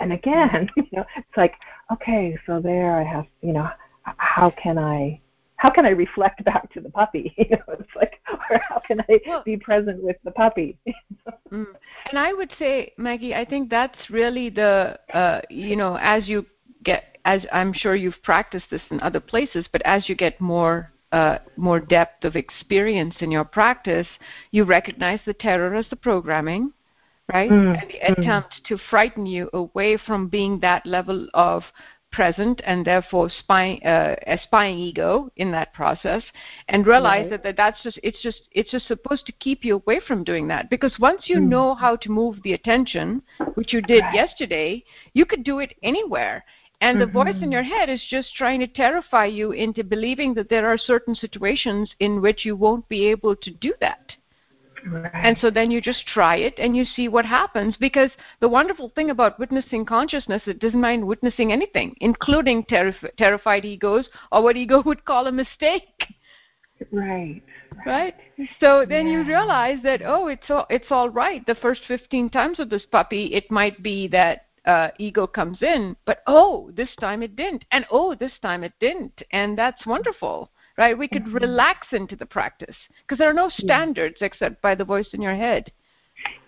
and 0.00 0.12
again 0.12 0.68
you 0.76 0.86
know 0.92 1.04
it's 1.16 1.36
like 1.36 1.54
okay 1.92 2.38
so 2.46 2.60
there 2.60 2.96
i 2.96 3.04
have 3.04 3.26
you 3.42 3.52
know 3.52 3.68
how 4.16 4.50
can 4.50 4.78
i 4.78 5.20
how 5.60 5.68
can 5.68 5.84
I 5.84 5.90
reflect 5.90 6.42
back 6.50 6.72
to 6.72 6.80
the 6.80 6.90
puppy? 6.90 7.34
You 7.50 7.56
know, 7.56 7.74
it's 7.78 7.96
like, 7.96 8.20
or 8.50 8.60
how 8.68 8.80
can 8.86 9.00
I 9.00 9.20
well, 9.26 9.42
be 9.44 9.56
present 9.56 10.02
with 10.02 10.16
the 10.24 10.30
puppy? 10.30 10.78
mm. 11.52 11.66
And 12.08 12.18
I 12.18 12.32
would 12.32 12.50
say, 12.58 12.92
Maggie, 12.96 13.34
I 13.34 13.44
think 13.44 13.68
that's 13.68 13.98
really 14.08 14.50
the, 14.50 14.98
uh, 15.12 15.40
you 15.50 15.76
know, 15.76 15.98
as 16.00 16.28
you 16.28 16.46
get, 16.84 17.18
as 17.24 17.42
I'm 17.52 17.72
sure 17.72 17.94
you've 17.94 18.22
practiced 18.22 18.66
this 18.70 18.80
in 18.90 19.00
other 19.00 19.20
places, 19.20 19.66
but 19.70 19.82
as 19.84 20.08
you 20.08 20.14
get 20.14 20.40
more 20.40 20.92
uh, 21.12 21.38
more 21.56 21.80
depth 21.80 22.24
of 22.24 22.36
experience 22.36 23.16
in 23.20 23.30
your 23.30 23.44
practice, 23.44 24.06
you 24.50 24.64
recognize 24.64 25.20
the 25.26 25.34
terror 25.34 25.74
as 25.74 25.86
the 25.90 25.96
programming, 25.96 26.72
right? 27.32 27.50
Mm, 27.50 27.80
and 27.80 27.90
the 27.90 27.98
mm. 27.98 28.18
attempt 28.18 28.60
to 28.68 28.78
frighten 28.88 29.26
you 29.26 29.50
away 29.52 29.96
from 29.96 30.28
being 30.28 30.60
that 30.60 30.86
level 30.86 31.28
of 31.34 31.64
present 32.12 32.60
and 32.64 32.84
therefore 32.84 33.30
spying, 33.30 33.84
uh, 33.84 34.16
a 34.26 34.38
spying 34.42 34.78
ego 34.78 35.30
in 35.36 35.50
that 35.52 35.72
process 35.72 36.22
and 36.68 36.86
realize 36.86 37.22
right. 37.22 37.30
that, 37.30 37.42
that 37.44 37.56
that's 37.56 37.82
just 37.82 38.00
it's 38.02 38.20
just 38.22 38.42
it's 38.52 38.70
just 38.70 38.86
supposed 38.88 39.24
to 39.26 39.32
keep 39.32 39.64
you 39.64 39.76
away 39.76 40.00
from 40.06 40.24
doing 40.24 40.48
that 40.48 40.68
because 40.70 40.92
once 40.98 41.22
you 41.26 41.38
mm. 41.38 41.48
know 41.48 41.74
how 41.74 41.94
to 41.94 42.10
move 42.10 42.36
the 42.42 42.52
attention 42.52 43.22
which 43.54 43.72
you 43.72 43.80
did 43.80 44.02
yesterday 44.12 44.82
you 45.12 45.24
could 45.24 45.44
do 45.44 45.60
it 45.60 45.74
anywhere 45.82 46.44
and 46.80 46.98
mm-hmm. 46.98 47.06
the 47.06 47.12
voice 47.12 47.34
in 47.36 47.42
mm-hmm. 47.42 47.52
your 47.52 47.62
head 47.62 47.88
is 47.88 48.02
just 48.08 48.34
trying 48.34 48.60
to 48.60 48.66
terrify 48.66 49.26
you 49.26 49.52
into 49.52 49.84
believing 49.84 50.34
that 50.34 50.48
there 50.48 50.66
are 50.66 50.78
certain 50.78 51.14
situations 51.14 51.94
in 52.00 52.20
which 52.20 52.44
you 52.44 52.56
won't 52.56 52.88
be 52.88 53.06
able 53.06 53.36
to 53.36 53.50
do 53.50 53.74
that 53.80 54.12
Right. 54.86 55.10
And 55.14 55.36
so 55.40 55.50
then 55.50 55.70
you 55.70 55.80
just 55.80 56.06
try 56.06 56.36
it 56.36 56.54
and 56.58 56.76
you 56.76 56.84
see 56.84 57.08
what 57.08 57.26
happens 57.26 57.76
because 57.78 58.10
the 58.40 58.48
wonderful 58.48 58.90
thing 58.94 59.10
about 59.10 59.38
witnessing 59.38 59.84
consciousness, 59.84 60.42
it 60.46 60.58
doesn't 60.58 60.80
mind 60.80 61.06
witnessing 61.06 61.52
anything, 61.52 61.96
including 62.00 62.64
terri- 62.64 63.16
terrified 63.16 63.64
egos 63.64 64.08
or 64.32 64.42
what 64.42 64.56
ego 64.56 64.82
would 64.86 65.04
call 65.04 65.26
a 65.26 65.32
mistake. 65.32 66.06
Right. 66.90 67.42
Right. 67.84 68.14
So 68.58 68.86
then 68.88 69.06
yeah. 69.06 69.12
you 69.12 69.24
realize 69.24 69.78
that 69.82 70.00
oh, 70.02 70.28
it's 70.28 70.48
all 70.48 70.66
it's 70.70 70.90
all 70.90 71.10
right. 71.10 71.44
The 71.46 71.54
first 71.56 71.82
15 71.86 72.30
times 72.30 72.58
with 72.58 72.70
this 72.70 72.86
puppy, 72.90 73.34
it 73.34 73.50
might 73.50 73.82
be 73.82 74.08
that 74.08 74.46
uh, 74.66 74.88
ego 74.98 75.26
comes 75.26 75.62
in, 75.62 75.96
but 76.04 76.22
oh, 76.26 76.70
this 76.74 76.90
time 77.00 77.22
it 77.22 77.36
didn't, 77.36 77.64
and 77.72 77.86
oh, 77.90 78.14
this 78.14 78.32
time 78.42 78.62
it 78.64 78.72
didn't, 78.80 79.22
and 79.32 79.56
that's 79.56 79.86
wonderful 79.86 80.50
right? 80.80 80.96
We 80.96 81.08
could 81.08 81.24
mm-hmm. 81.24 81.34
relax 81.34 81.88
into 81.92 82.16
the 82.16 82.26
practice 82.26 82.76
because 83.02 83.18
there 83.18 83.28
are 83.28 83.34
no 83.34 83.50
standards 83.50 84.16
yeah. 84.20 84.26
except 84.26 84.62
by 84.62 84.74
the 84.74 84.84
voice 84.84 85.08
in 85.12 85.20
your 85.20 85.36
head. 85.36 85.70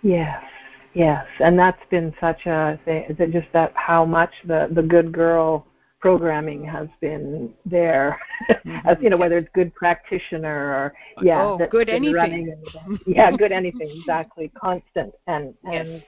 Yes, 0.03 0.43
yes, 0.95 1.27
and 1.41 1.59
that's 1.59 1.83
been 1.91 2.15
such 2.19 2.47
a 2.47 2.81
thing. 2.85 3.15
Just 3.31 3.49
that 3.53 3.73
how 3.77 4.05
much 4.05 4.33
the 4.47 4.69
the 4.75 4.83
good 4.83 5.13
girl 5.13 5.67
programming 6.01 6.65
has 6.65 6.89
been 7.01 7.53
there, 7.67 8.19
mm-hmm. 8.51 8.77
as 8.89 8.97
you 9.01 9.11
know, 9.11 9.19
whether 9.19 9.39
it's 9.39 9.51
good 9.55 9.75
practitioner 9.75 10.49
or 10.49 10.95
yeah, 11.23 11.43
oh, 11.43 11.67
good 11.71 11.91
anything. 11.91 12.55
yeah, 13.07 13.31
good 13.31 13.53
anything, 13.53 13.91
exactly, 14.01 14.51
constant 14.59 15.13
and 15.27 15.55
and. 15.65 15.89
Yes. 15.89 16.03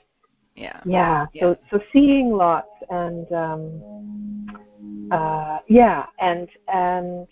Yeah. 0.57 0.81
yeah. 0.85 1.27
Yeah. 1.33 1.43
So 1.43 1.59
so 1.71 1.81
seeing 1.93 2.33
lots 2.33 2.69
and 2.91 3.31
um 3.33 5.11
uh 5.11 5.59
yeah 5.69 6.07
and 6.21 6.49
and 6.73 7.27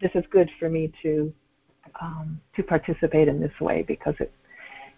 this 0.00 0.10
is 0.14 0.24
good 0.30 0.50
for 0.58 0.68
me 0.68 0.92
to 1.02 1.32
um, 2.00 2.40
to 2.56 2.62
participate 2.62 3.28
in 3.28 3.40
this 3.40 3.58
way 3.60 3.82
because 3.86 4.14
it 4.20 4.32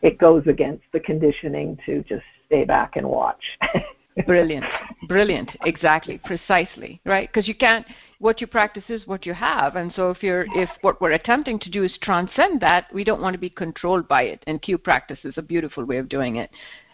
it 0.03 0.19
goes 0.19 0.43
against 0.47 0.83
the 0.93 1.01
conditioning 1.01 1.79
to 1.87 2.03
just 2.03 2.25
stay 2.47 2.65
back 2.65 2.97
and 2.97 3.07
watch. 3.07 3.43
brilliant, 4.27 4.67
brilliant, 5.07 5.49
exactly, 5.65 6.21
precisely, 6.25 7.01
right? 7.05 7.29
Because 7.33 7.47
you 7.47 7.55
can't. 7.55 7.87
What 8.19 8.41
you 8.41 8.47
practice 8.47 8.85
is 8.89 9.05
what 9.07 9.27
you 9.27 9.35
have, 9.35 9.75
and 9.75 9.93
so 9.95 10.11
if 10.11 10.23
you're 10.23 10.47
if 10.55 10.71
what 10.83 11.01
we're 11.01 11.13
attempting 11.13 11.59
to 11.61 11.71
do 11.71 11.83
is 11.83 11.93
transcend 12.03 12.61
that, 12.61 12.87
we 12.95 13.03
don't 13.03 13.21
want 13.21 13.35
to 13.35 13.39
be 13.39 13.51
controlled 13.51 14.07
by 14.07 14.23
it. 14.23 14.43
And 14.47 14.63
queue 14.63 14.79
practice 14.79 15.19
is 15.25 15.35
a 15.39 15.43
beautiful 15.43 15.85
way 15.85 15.99
of 15.99 16.09
doing 16.09 16.37
it. 16.37 16.51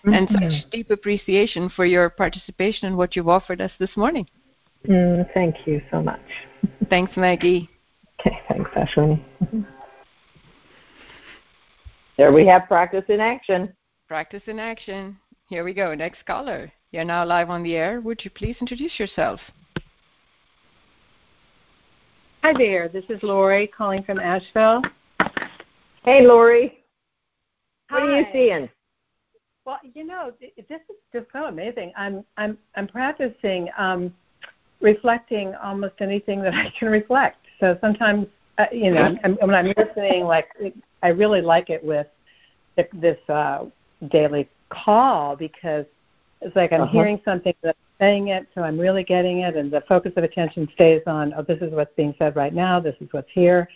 Mm-hmm. 0.06 0.14
And 0.14 0.28
such 0.30 0.70
deep 0.70 0.90
appreciation 0.90 1.68
for 1.74 1.84
your 1.84 2.08
participation 2.08 2.86
and 2.86 2.96
what 2.96 3.16
you've 3.16 3.28
offered 3.28 3.60
us 3.60 3.72
this 3.78 3.90
morning. 3.96 4.26
Mm, 4.88 5.32
thank 5.34 5.66
you 5.66 5.82
so 5.90 6.00
much. 6.00 6.20
Thanks, 6.88 7.16
Maggie. 7.16 7.68
Okay, 8.20 8.38
thanks, 8.48 8.70
Ashwini. 8.70 9.24
There 12.16 12.32
we 12.32 12.46
have 12.46 12.66
practice 12.66 13.04
in 13.08 13.20
action. 13.20 13.72
Practice 14.08 14.42
in 14.46 14.58
action. 14.58 15.16
Here 15.48 15.64
we 15.64 15.74
go. 15.74 15.94
Next 15.94 16.24
caller. 16.26 16.72
You're 16.90 17.04
now 17.04 17.24
live 17.24 17.50
on 17.50 17.62
the 17.62 17.76
air. 17.76 18.00
Would 18.00 18.24
you 18.24 18.30
please 18.30 18.56
introduce 18.60 18.98
yourself? 18.98 19.40
Hi 22.42 22.52
there. 22.56 22.88
This 22.88 23.04
is 23.08 23.22
Lori 23.22 23.66
calling 23.66 24.02
from 24.02 24.18
Asheville. 24.18 24.82
Hey, 26.04 26.26
Lori. 26.26 26.78
What 27.90 28.02
are 28.02 28.18
you 28.18 28.26
seeing? 28.32 28.68
Well, 29.68 29.80
you 29.94 30.06
know, 30.06 30.32
this 30.40 30.50
is 30.56 30.96
just 31.12 31.26
so 31.30 31.44
amazing. 31.44 31.92
I'm 31.94 32.24
I'm 32.38 32.56
I'm 32.74 32.88
practicing 32.88 33.68
um, 33.76 34.14
reflecting 34.80 35.54
almost 35.56 35.92
anything 36.00 36.40
that 36.40 36.54
I 36.54 36.72
can 36.78 36.88
reflect. 36.88 37.36
So 37.60 37.76
sometimes, 37.82 38.28
uh, 38.56 38.64
you 38.72 38.90
know, 38.90 39.14
I'm, 39.22 39.34
when 39.34 39.54
I'm 39.54 39.74
listening, 39.76 40.24
like 40.24 40.48
I 41.02 41.08
really 41.08 41.42
like 41.42 41.68
it 41.68 41.84
with 41.84 42.06
this 42.94 43.18
uh, 43.28 43.66
daily 44.10 44.48
call 44.70 45.36
because 45.36 45.84
it's 46.40 46.56
like 46.56 46.72
I'm 46.72 46.80
uh-huh. 46.80 46.92
hearing 46.92 47.20
something 47.22 47.54
that's 47.62 47.76
saying 48.00 48.28
it, 48.28 48.46
so 48.54 48.62
I'm 48.62 48.80
really 48.80 49.04
getting 49.04 49.40
it, 49.40 49.54
and 49.54 49.70
the 49.70 49.82
focus 49.82 50.12
of 50.16 50.24
attention 50.24 50.66
stays 50.72 51.02
on, 51.06 51.34
oh, 51.36 51.42
this 51.42 51.60
is 51.60 51.74
what's 51.74 51.94
being 51.94 52.14
said 52.18 52.36
right 52.36 52.54
now, 52.54 52.80
this 52.80 52.96
is 53.02 53.08
what's 53.10 53.30
here. 53.32 53.68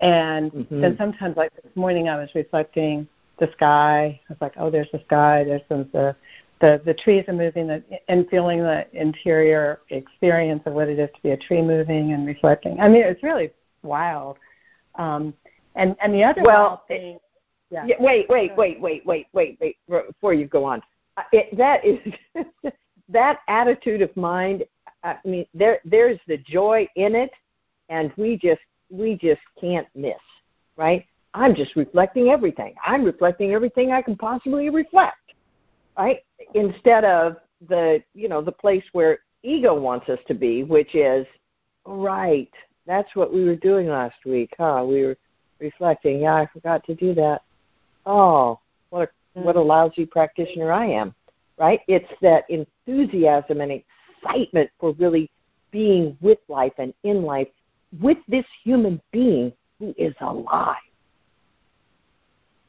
And 0.00 0.50
mm-hmm. 0.50 0.80
then 0.80 0.96
sometimes, 0.98 1.36
like 1.36 1.54
this 1.62 1.76
morning, 1.76 2.08
I 2.08 2.16
was 2.16 2.30
reflecting 2.34 3.06
the 3.42 3.52
sky. 3.52 4.20
I 4.28 4.32
was 4.32 4.38
like, 4.40 4.54
oh, 4.56 4.70
there's 4.70 4.90
the 4.92 5.02
sky, 5.06 5.44
there's 5.44 5.62
some 5.68 5.88
the 5.92 6.14
the 6.60 6.80
the 6.84 6.94
trees 6.94 7.24
are 7.26 7.34
moving 7.34 7.82
and 8.08 8.28
feeling 8.30 8.60
the 8.60 8.86
interior 8.92 9.80
experience 9.90 10.62
of 10.64 10.74
what 10.74 10.88
it 10.88 10.98
is 10.98 11.10
to 11.16 11.22
be 11.22 11.30
a 11.30 11.36
tree 11.36 11.60
moving 11.60 12.12
and 12.12 12.24
reflecting. 12.24 12.80
I 12.80 12.88
mean, 12.88 13.02
it's 13.02 13.22
really 13.22 13.50
wild. 13.82 14.38
Um, 14.94 15.34
and 15.74 15.96
and 16.00 16.14
the 16.14 16.22
other 16.22 16.42
well, 16.42 16.84
thing. 16.86 17.18
Yeah. 17.70 17.84
yeah. 17.86 17.96
Wait, 17.98 18.28
wait, 18.28 18.56
wait, 18.56 18.80
wait, 18.80 19.04
wait, 19.04 19.26
wait, 19.32 19.58
wait. 19.60 19.76
Before 19.88 20.34
you 20.34 20.46
go 20.46 20.64
on, 20.64 20.82
uh, 21.16 21.22
it, 21.32 21.56
that 21.56 21.84
is 21.84 21.98
that 23.08 23.40
attitude 23.48 24.02
of 24.02 24.16
mind. 24.16 24.64
I 25.02 25.16
mean, 25.24 25.46
there 25.52 25.80
there's 25.84 26.18
the 26.28 26.36
joy 26.38 26.86
in 26.94 27.16
it, 27.16 27.32
and 27.88 28.12
we 28.16 28.36
just 28.36 28.60
we 28.88 29.16
just 29.16 29.40
can't 29.60 29.88
miss, 29.96 30.14
right? 30.76 31.04
I'm 31.34 31.54
just 31.54 31.76
reflecting 31.76 32.28
everything. 32.28 32.74
I'm 32.84 33.04
reflecting 33.04 33.52
everything 33.52 33.90
I 33.90 34.02
can 34.02 34.16
possibly 34.16 34.68
reflect 34.70 35.16
right? 35.96 36.20
Instead 36.54 37.04
of 37.04 37.36
the 37.68 38.02
you 38.14 38.28
know 38.28 38.42
the 38.42 38.52
place 38.52 38.84
where 38.92 39.20
ego 39.42 39.78
wants 39.78 40.08
us 40.08 40.18
to 40.28 40.34
be, 40.34 40.62
which 40.62 40.94
is 40.94 41.26
right. 41.86 42.50
That's 42.86 43.14
what 43.14 43.32
we 43.32 43.44
were 43.44 43.56
doing 43.56 43.88
last 43.88 44.16
week, 44.24 44.50
huh? 44.58 44.84
We 44.86 45.02
were 45.02 45.16
reflecting. 45.60 46.20
Yeah, 46.20 46.34
I 46.34 46.48
forgot 46.52 46.84
to 46.86 46.94
do 46.94 47.14
that. 47.14 47.42
Oh, 48.06 48.58
what 48.90 49.10
a 49.36 49.40
what 49.40 49.56
a 49.56 49.60
mm. 49.60 49.66
lousy 49.66 50.06
practitioner 50.06 50.72
I 50.72 50.86
am, 50.86 51.14
right? 51.58 51.80
It's 51.88 52.12
that 52.20 52.44
enthusiasm 52.50 53.60
and 53.60 53.72
excitement 53.72 54.70
for 54.78 54.92
really 54.94 55.30
being 55.70 56.16
with 56.20 56.38
life 56.48 56.74
and 56.78 56.92
in 57.04 57.22
life 57.22 57.48
with 58.00 58.18
this 58.28 58.44
human 58.62 59.00
being 59.10 59.52
who 59.78 59.94
is 59.96 60.14
alive. 60.20 60.76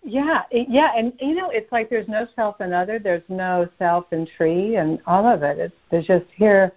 Yeah, 0.05 0.41
yeah, 0.51 0.91
and 0.97 1.13
you 1.19 1.33
know, 1.33 1.49
it's 1.49 1.71
like 1.71 1.89
there's 1.89 2.09
no 2.09 2.27
self 2.35 2.59
and 2.59 2.73
other, 2.73 2.99
there's 2.99 3.23
no 3.29 3.69
self 3.79 4.05
and 4.11 4.29
tree, 4.37 4.75
and 4.75 4.99
all 5.07 5.25
of 5.25 5.43
it. 5.43 5.57
It's 5.59 5.75
there's 5.91 6.07
just 6.07 6.25
here, 6.35 6.73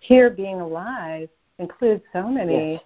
here 0.00 0.28
being 0.28 0.60
alive 0.60 1.30
includes 1.58 2.02
so 2.12 2.28
many, 2.28 2.72
yes. 2.72 2.82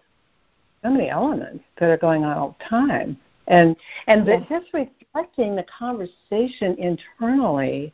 so 0.84 0.90
many 0.90 1.10
elements 1.10 1.64
that 1.80 1.90
are 1.90 1.96
going 1.96 2.24
on 2.24 2.36
all 2.36 2.56
the 2.58 2.64
time, 2.64 3.16
and 3.48 3.74
and 4.06 4.24
yes. 4.24 4.44
the, 4.48 4.60
just 4.60 4.72
reflecting 4.72 5.56
the 5.56 5.64
conversation 5.64 6.76
internally 6.78 7.92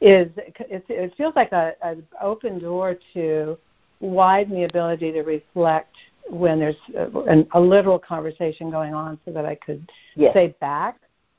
is 0.00 0.30
it, 0.36 0.84
it 0.88 1.14
feels 1.16 1.34
like 1.36 1.52
a, 1.52 1.74
an 1.82 2.06
open 2.20 2.58
door 2.58 2.96
to 3.12 3.58
widen 4.00 4.54
the 4.54 4.64
ability 4.64 5.12
to 5.12 5.22
reflect 5.22 5.94
when 6.28 6.58
there's 6.58 6.76
a, 6.96 7.18
an, 7.20 7.46
a 7.52 7.60
literal 7.60 7.98
conversation 7.98 8.70
going 8.70 8.94
on 8.94 9.18
so 9.24 9.32
that 9.32 9.46
I 9.46 9.54
could 9.54 9.90
yes. 10.14 10.34
say 10.34 10.54
back. 10.60 10.98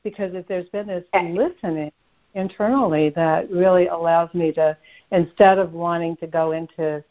Because 0.10 0.34
if 0.36 0.48
there's 0.48 0.70
been 0.70 0.88
this 0.88 1.04
listening 1.14 1.92
internally 2.34 3.10
that 3.10 3.52
really 3.52 3.88
allows 3.88 4.34
me 4.34 4.54
to, 4.54 4.78
instead 5.12 5.60
of 5.60 5.74
wanting 5.74 6.16
to 6.18 6.28
go 6.28 6.54
into 6.54 7.04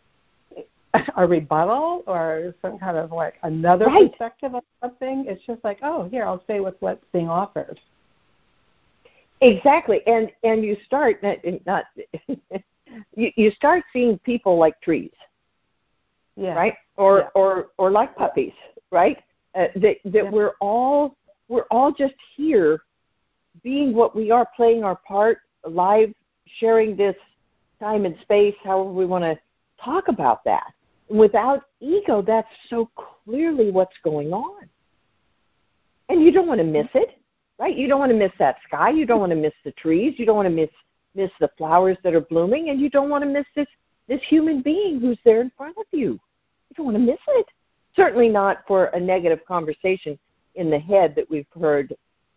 a 1.14 1.26
rebuttal 1.26 2.02
or 2.06 2.54
some 2.62 2.78
kind 2.78 2.96
of 2.96 3.12
like 3.12 3.34
another 3.42 3.84
right. 3.84 4.10
perspective 4.10 4.54
of 4.54 4.62
something, 4.80 5.26
it's 5.28 5.44
just 5.44 5.62
like, 5.62 5.78
oh, 5.82 6.08
here, 6.08 6.24
I'll 6.24 6.42
stay 6.44 6.60
with 6.60 6.74
what's 6.80 7.04
being 7.12 7.28
offered. 7.28 7.78
Exactly, 9.42 10.00
and 10.06 10.32
and 10.42 10.64
you 10.64 10.78
start 10.86 11.22
not, 11.22 11.36
not 11.66 11.84
you, 13.14 13.30
you 13.36 13.50
start 13.50 13.84
seeing 13.92 14.18
people 14.20 14.56
like 14.56 14.80
trees, 14.80 15.10
yeah. 16.34 16.54
right? 16.54 16.74
Or 16.96 17.18
yeah. 17.18 17.28
or 17.34 17.66
or 17.76 17.90
like 17.90 18.16
puppies, 18.16 18.54
right? 18.90 19.18
Uh, 19.54 19.66
that 19.74 19.98
that 20.06 20.24
yeah. 20.24 20.30
we're 20.30 20.54
all 20.62 21.14
we're 21.48 21.66
all 21.70 21.92
just 21.92 22.14
here, 22.34 22.80
being 23.66 23.92
what 23.92 24.14
we 24.14 24.30
are, 24.30 24.48
playing 24.54 24.84
our 24.84 24.94
part, 24.96 25.40
live, 25.68 26.14
sharing 26.60 26.96
this 26.96 27.16
time 27.80 28.04
and 28.04 28.16
space, 28.22 28.54
however 28.62 28.90
we 28.90 29.04
want 29.04 29.24
to 29.24 29.36
talk 29.84 30.08
about 30.08 30.44
that. 30.44 30.72
Without 31.08 31.64
ego, 31.80 32.22
that's 32.22 32.48
so 32.70 32.88
clearly 33.24 33.70
what's 33.70 33.96
going 34.04 34.32
on, 34.32 34.68
and 36.08 36.22
you 36.22 36.30
don't 36.30 36.46
want 36.46 36.60
to 36.60 36.64
miss 36.64 36.88
it 36.94 37.18
right? 37.58 37.76
You 37.76 37.88
don't 37.88 38.00
want 38.00 38.12
to 38.12 38.18
miss 38.18 38.32
that 38.38 38.56
sky. 38.66 38.90
You 38.90 39.06
don't 39.06 39.20
want 39.20 39.30
to 39.30 39.36
miss 39.36 39.52
the 39.64 39.72
trees. 39.72 40.14
You 40.18 40.26
don't 40.26 40.36
want 40.36 40.46
to 40.46 40.54
miss 40.54 40.70
miss 41.14 41.30
the 41.40 41.50
flowers 41.56 41.96
that 42.04 42.14
are 42.14 42.20
blooming, 42.20 42.68
and 42.68 42.78
you 42.78 42.90
don't 42.90 43.08
want 43.08 43.24
to 43.24 43.30
miss 43.30 43.46
this 43.54 43.68
this 44.08 44.20
human 44.28 44.62
being 44.62 45.00
who's 45.00 45.18
there 45.24 45.40
in 45.40 45.50
front 45.56 45.76
of 45.78 45.86
you. 45.90 46.12
You 46.12 46.76
don't 46.76 46.86
want 46.86 46.96
to 46.96 47.02
miss 47.02 47.20
it. 47.28 47.46
Certainly 47.94 48.28
not 48.28 48.58
for 48.68 48.86
a 48.86 49.00
negative 49.00 49.40
conversation 49.46 50.18
in 50.54 50.70
the 50.70 50.78
head 50.78 51.14
that 51.16 51.28
we've 51.30 51.46
heard 51.58 51.94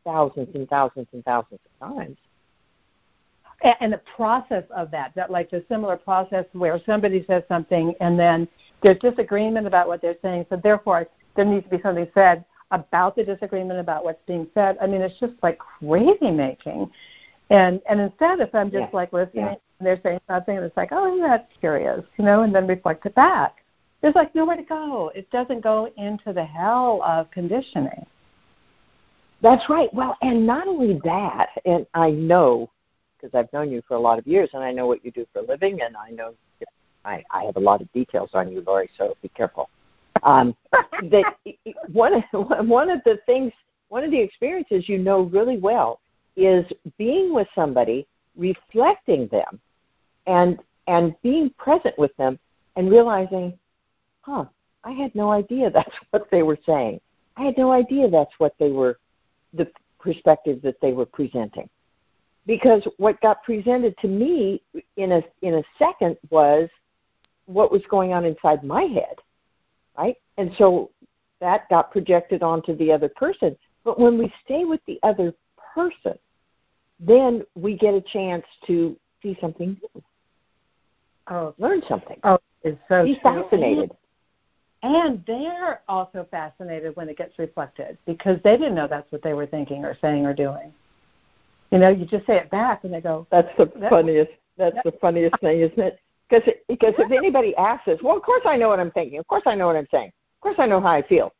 thousands 0.10 0.50
and 0.56 0.68
thousands 0.70 1.08
and 1.14 1.24
thousands 1.24 1.60
of 1.82 1.96
times. 1.96 2.18
And 3.82 3.92
the 3.92 4.02
process 4.16 4.64
of 4.76 4.90
that, 4.92 5.12
that 5.16 5.30
like 5.30 5.50
the 5.50 5.64
similar 5.68 5.98
process 5.98 6.46
where 6.54 6.80
somebody 6.86 7.26
says 7.28 7.44
something 7.50 7.94
and 8.00 8.18
then 8.18 8.48
there's 8.82 8.98
disagreement 9.00 9.68
about 9.68 9.88
what 9.88 10.02
they're 10.02 10.16
saying, 10.22 10.46
so 10.50 10.56
therefore 10.64 11.08
there 11.36 11.46
needs 11.46 11.66
to 11.66 11.70
be 11.70 11.82
something 11.82 12.08
said 12.14 12.46
about 12.72 13.16
the 13.16 13.24
disagreement 13.24 13.80
about 13.80 14.04
what's 14.06 14.22
being 14.28 14.48
said. 14.54 14.78
I 14.82 14.88
mean, 14.88 15.02
it's 15.02 15.20
just 15.20 15.34
like 15.44 15.60
crazy 15.60 16.32
making. 16.32 16.90
And 17.50 17.82
and 17.90 18.00
instead, 18.00 18.40
if 18.40 18.54
I'm 18.54 18.72
just 18.72 18.82
yeah. 18.82 18.90
like 18.94 19.12
listening, 19.12 19.46
yeah. 19.46 19.56
and 19.80 19.88
they're 19.88 20.00
saying 20.04 20.20
something, 20.28 20.56
and 20.56 20.66
it's 20.66 20.78
like, 20.78 20.90
oh, 20.92 21.20
that's 21.20 21.52
curious, 21.60 22.04
you 22.18 22.24
know, 22.24 22.44
and 22.44 22.54
then 22.54 22.68
reflect 22.68 23.06
it 23.06 23.16
back. 23.16 23.58
There's 24.02 24.16
like 24.16 24.34
nowhere 24.36 24.56
to 24.56 24.64
go. 24.64 25.12
It 25.14 25.30
doesn't 25.32 25.62
go 25.62 25.92
into 25.98 26.32
the 26.32 26.46
hell 26.46 27.02
of 27.04 27.30
conditioning. 27.32 28.06
That's 29.42 29.70
right. 29.70 29.94
Well, 29.94 30.18
and 30.22 30.46
not 30.46 30.68
only 30.68 31.00
that, 31.04 31.50
and 31.66 31.86
I 31.94 32.12
know 32.12 32.70
because 33.16 33.38
I've 33.38 33.52
known 33.52 33.72
you 33.72 33.82
for 33.88 33.96
a 33.96 34.00
lot 34.00 34.18
of 34.20 34.26
years, 34.28 34.50
and 34.54 34.64
I 34.64 34.72
know 34.72 34.88
what 34.88 35.04
you 35.04 35.12
do 35.12 35.26
for 35.34 35.40
a 35.40 35.44
living, 35.44 35.82
and 35.82 35.96
I 35.98 36.10
know 36.10 36.34
I, 37.06 37.24
I 37.32 37.44
have 37.46 37.58
a 37.58 37.60
lot 37.60 37.82
of 37.82 37.92
details 37.92 38.32
on 38.34 38.52
you, 38.52 38.64
Lori. 38.66 38.90
So 38.98 39.16
be 39.22 39.30
careful. 39.30 39.70
Um, 40.24 40.56
that 41.12 41.36
one 41.92 42.24
one 42.32 42.90
of 42.90 43.02
the 43.06 43.20
things, 43.26 43.52
one 43.90 44.04
of 44.04 44.12
the 44.12 44.20
experiences 44.20 44.88
you 44.88 44.98
know 44.98 45.24
really 45.24 45.58
well 45.58 46.00
is 46.36 46.66
being 46.98 47.34
with 47.34 47.48
somebody, 47.56 48.08
reflecting 48.36 49.28
them, 49.28 49.60
and 50.28 50.60
and 50.88 51.16
being 51.22 51.50
present 51.58 51.98
with 51.98 52.16
them, 52.18 52.40
and 52.76 52.90
realizing, 52.90 53.58
huh, 54.22 54.46
I 54.84 54.92
had 54.92 55.14
no 55.16 55.32
idea 55.32 55.70
that's 55.74 55.96
what 56.12 56.30
they 56.32 56.44
were 56.44 56.60
saying. 56.66 57.00
I 57.38 57.44
had 57.44 57.58
no 57.58 57.72
idea 57.72 58.10
that's 58.10 58.34
what 58.38 58.54
they 58.60 58.72
were, 58.72 59.00
the 59.54 59.70
perspective 60.00 60.62
that 60.64 60.80
they 60.82 60.94
were 60.94 61.06
presenting. 61.06 61.70
Because 62.46 62.88
what 62.98 63.20
got 63.22 63.44
presented 63.44 63.98
to 64.00 64.08
me 64.08 64.62
in 64.98 65.12
a 65.14 65.24
in 65.42 65.56
a 65.56 65.64
second 65.78 66.18
was 66.30 66.70
what 67.46 67.72
was 67.72 67.82
going 67.90 68.14
on 68.14 68.26
inside 68.26 68.64
my 68.64 68.84
head 68.84 69.16
right? 70.00 70.16
And 70.38 70.52
so 70.58 70.92
that 71.42 71.70
got 71.70 71.92
projected 71.92 72.42
onto 72.42 72.76
the 72.76 72.92
other 72.92 73.10
person. 73.10 73.56
But 73.84 74.00
when 74.00 74.18
we 74.18 74.34
stay 74.44 74.66
with 74.66 74.82
the 74.88 75.00
other 75.04 75.34
person, 75.74 76.18
then 77.00 77.44
we 77.56 77.78
get 77.78 77.94
a 77.94 78.02
chance 78.02 78.46
to 78.68 78.96
see 79.22 79.38
something 79.40 79.78
new. 79.82 80.04
Oh, 81.30 81.54
learn 81.58 81.82
something. 81.88 82.18
Oh, 82.24 82.40
it's 82.64 82.80
so 82.90 83.04
be 83.04 83.20
fascinated. 83.22 83.92
And 84.82 85.24
they're 85.28 85.82
also 85.90 86.26
fascinated 86.32 86.96
when 86.96 87.10
it 87.10 87.18
gets 87.18 87.38
reflected 87.38 87.98
because 88.06 88.40
they 88.44 88.56
didn't 88.56 88.76
know 88.76 88.88
that's 88.88 89.12
what 89.12 89.22
they 89.22 89.34
were 89.34 89.46
thinking 89.46 89.84
or 89.84 89.98
saying 90.02 90.26
or 90.26 90.34
doing. 90.34 90.74
You 91.72 91.80
know, 91.80 91.90
you 91.90 92.06
just 92.06 92.26
say 92.26 92.38
it 92.38 92.50
back 92.50 92.84
and 92.84 92.94
they 92.94 93.02
go. 93.02 93.28
That's 93.30 93.50
the 93.58 93.72
funniest. 93.90 94.32
That's 94.58 94.78
the 94.84 94.94
funniest 95.00 95.40
thing, 95.42 95.60
isn't 95.60 95.80
it? 95.80 96.00
Because 96.30 96.54
because 96.68 96.94
if 96.98 97.12
anybody 97.12 97.56
asks 97.56 97.88
us, 97.88 98.00
well, 98.02 98.16
of 98.16 98.24
course 98.24 98.42
I 98.46 98.56
know 98.56 98.70
what 98.70 98.80
I'm 98.80 98.92
thinking. 98.92 99.20
Of 99.20 99.28
course 99.28 99.44
I 99.46 99.56
know 99.56 99.68
what 99.68 99.76
I'm 99.76 99.88
saying. 99.92 100.08
Of 100.08 100.42
course 100.42 100.56
I 100.60 100.66
know 100.66 100.80
how 100.80 100.90
I 100.90 101.02
feel. 101.02 101.34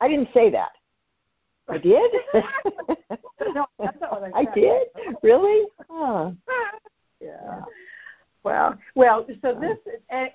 I 0.00 0.08
didn't 0.08 0.28
say 0.32 0.50
that. 0.50 0.72
I 1.68 1.78
did. 1.78 2.10
no, 3.54 3.66
that's 3.78 4.00
not 4.00 4.20
what 4.20 4.34
I, 4.34 4.40
I 4.40 4.54
did. 4.54 4.88
Really? 5.22 5.66
Huh. 5.88 6.30
Yeah. 7.20 7.62
Well, 8.42 8.78
well. 8.94 9.26
So 9.42 9.54
this 9.54 9.78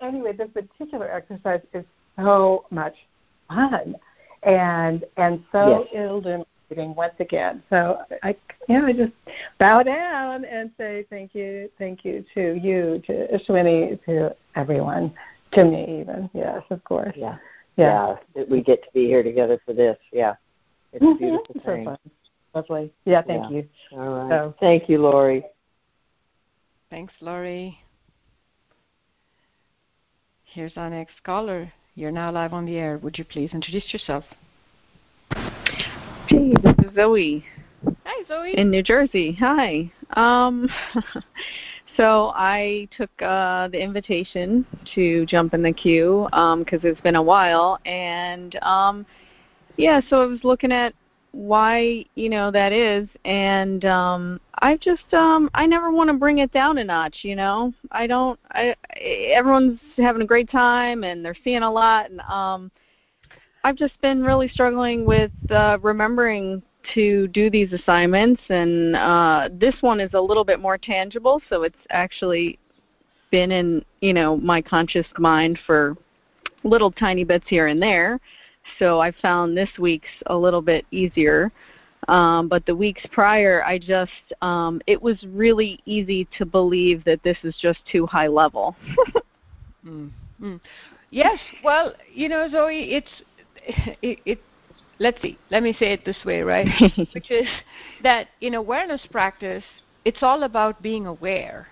anyway. 0.02 0.34
This 0.34 0.50
particular 0.54 1.12
exercise 1.12 1.62
is 1.74 1.86
so 2.17 2.65
much 2.72 2.95
fun, 3.48 3.95
and 4.43 5.04
and 5.17 5.43
so 5.52 5.88
yes. 5.91 6.06
illuminating 6.06 6.95
once 6.95 7.13
again. 7.19 7.63
So 7.69 8.00
I, 8.24 8.36
you 8.67 8.80
know, 8.80 8.86
I 8.86 8.93
just 8.93 9.13
bow 9.60 9.84
down 9.84 10.45
and 10.45 10.72
say 10.78 11.06
thank 11.10 11.34
you, 11.34 11.69
thank 11.78 12.06
you 12.06 12.24
to 12.36 12.56
you, 12.56 13.02
to 13.08 13.28
Ishwini, 13.38 14.04
to 14.06 14.36
everyone, 14.56 15.13
to 15.54 15.65
me 15.65 16.02
even. 16.02 16.30
Yes, 16.34 16.62
of 16.69 16.84
course. 16.84 17.13
Yeah. 17.15 17.38
Yeah. 17.76 18.15
yeah 18.36 18.43
we 18.50 18.62
get 18.62 18.84
to 18.84 18.89
be 18.93 19.06
here 19.06 19.24
together 19.24 19.60
for 19.65 19.74
this. 19.74 19.98
Yeah. 20.12 20.36
It's 20.91 21.04
mm-hmm. 21.04 21.17
beautiful 21.17 21.56
so 21.56 21.62
thing. 21.62 21.86
Fun. 21.86 21.98
Lovely. 22.56 22.91
Yeah, 23.06 23.22
thank 23.22 23.43
yeah. 23.45 23.58
you. 23.58 23.69
All 23.91 24.28
right. 24.28 24.30
So. 24.30 24.56
Thank 24.60 24.89
you, 24.89 25.00
Lori. 25.00 25.43
Thanks, 26.89 27.13
Lori. 27.22 27.78
Here's 30.45 30.74
our 30.76 30.89
next 30.89 31.22
caller. 31.24 31.72
You're 31.99 32.12
now 32.12 32.31
live 32.31 32.53
on 32.53 32.65
the 32.65 32.77
air. 32.77 32.97
Would 32.99 33.17
you 33.17 33.25
please 33.25 33.49
introduce 33.53 33.91
yourself? 33.91 34.23
Hey, 36.29 36.53
this 36.63 36.73
is 36.81 36.95
Zoe. 36.95 37.43
Hi, 38.05 38.23
Zoe. 38.25 38.57
In 38.57 38.71
New 38.71 38.81
Jersey. 38.81 39.35
Hi. 39.38 39.91
Um, 40.12 40.69
so 41.97 42.31
I 42.35 42.88
took 42.95 43.09
uh, 43.21 43.67
the 43.67 43.83
invitation 43.83 44.65
to 44.95 45.25
jump 45.25 45.53
in 45.53 45.62
the 45.62 45.73
queue 45.73 46.25
because 46.31 46.79
um, 46.85 46.89
it's 46.89 47.01
been 47.01 47.17
a 47.17 47.21
while, 47.21 47.77
and 47.85 48.55
um, 48.63 49.05
yeah, 49.75 49.99
so 50.09 50.21
I 50.21 50.25
was 50.25 50.39
looking 50.45 50.71
at 50.71 50.93
why 51.33 52.05
you 52.15 52.29
know 52.29 52.49
that 52.49 52.71
is, 52.71 53.09
and 53.25 53.83
um, 53.83 54.39
I 54.62 54.76
just 54.78 55.13
um, 55.13 55.50
I 55.54 55.65
never 55.65 55.91
want 55.91 56.10
to 56.10 56.13
bring 56.13 56.39
it 56.39 56.52
down 56.52 56.78
a 56.78 56.84
notch. 56.84 57.19
You 57.24 57.36
know, 57.36 57.74
I 57.91 58.08
don't. 58.08 58.39
I 58.52 58.76
everyone's 58.95 59.80
having 59.98 60.22
a 60.22 60.26
great 60.26 60.50
time 60.50 61.04
and 61.04 61.24
they're 61.24 61.36
seeing 61.43 61.63
a 61.63 61.72
lot, 61.72 62.10
and 62.10 62.19
um, 62.22 62.72
I've 63.63 63.78
just 63.78 64.00
been 64.02 64.24
really 64.24 64.50
struggling 64.50 65.06
with 65.06 65.32
uh, 65.50 65.78
remembering 65.82 66.62
to 66.93 67.28
do 67.30 67.50
these 67.50 67.72
assignments, 67.72 68.41
and 68.50 68.95
uh, 68.95 69.50
this 69.52 69.76
one 69.82 70.00
is 70.00 70.12
a 70.13 70.22
little 70.22 70.45
bit 70.45 70.60
more 70.60 70.78
tangible, 70.78 71.41
so 71.50 71.63
it's 71.63 71.78
actually 71.89 72.60
been 73.32 73.52
in 73.52 73.84
you 74.02 74.13
know 74.13 74.36
my 74.38 74.62
conscious 74.62 75.08
mind 75.17 75.58
for 75.65 75.95
little 76.63 76.91
tiny 76.91 77.24
bits 77.24 77.45
here 77.48 77.67
and 77.67 77.82
there. 77.82 78.19
So 78.78 79.00
I 79.00 79.12
found 79.22 79.56
this 79.56 79.69
week's 79.80 80.08
a 80.28 80.36
little 80.36 80.62
bit 80.62 80.86
easier. 80.91 81.52
Um, 82.07 82.47
but 82.47 82.65
the 82.65 82.75
weeks 82.75 83.01
prior, 83.12 83.63
I 83.63 83.77
just 83.77 84.12
um, 84.41 84.81
it 84.88 85.01
was 85.01 85.17
really 85.27 85.79
easy 85.85 86.27
to 86.38 86.45
believe 86.45 87.03
that 87.03 87.21
this 87.23 87.38
is 87.43 87.55
just 87.62 87.79
too 87.91 88.05
high 88.05 88.27
level. 88.27 88.75
mm. 89.85 90.09
Mm. 90.41 90.59
Yes, 91.12 91.39
well, 91.63 91.93
you 92.13 92.29
know, 92.29 92.47
Zoe, 92.49 92.93
it's 92.93 93.09
it, 94.01 94.19
it 94.25 94.39
let's 94.99 95.21
see 95.21 95.38
let 95.49 95.63
me 95.63 95.73
say 95.73 95.93
it 95.93 96.05
this 96.05 96.17
way 96.25 96.41
right 96.41 96.67
which 97.13 97.31
is 97.31 97.47
that 98.03 98.27
in 98.41 98.55
awareness 98.55 99.01
practice 99.12 99.63
it's 100.05 100.19
all 100.21 100.43
about 100.43 100.81
being 100.81 101.05
aware 101.05 101.67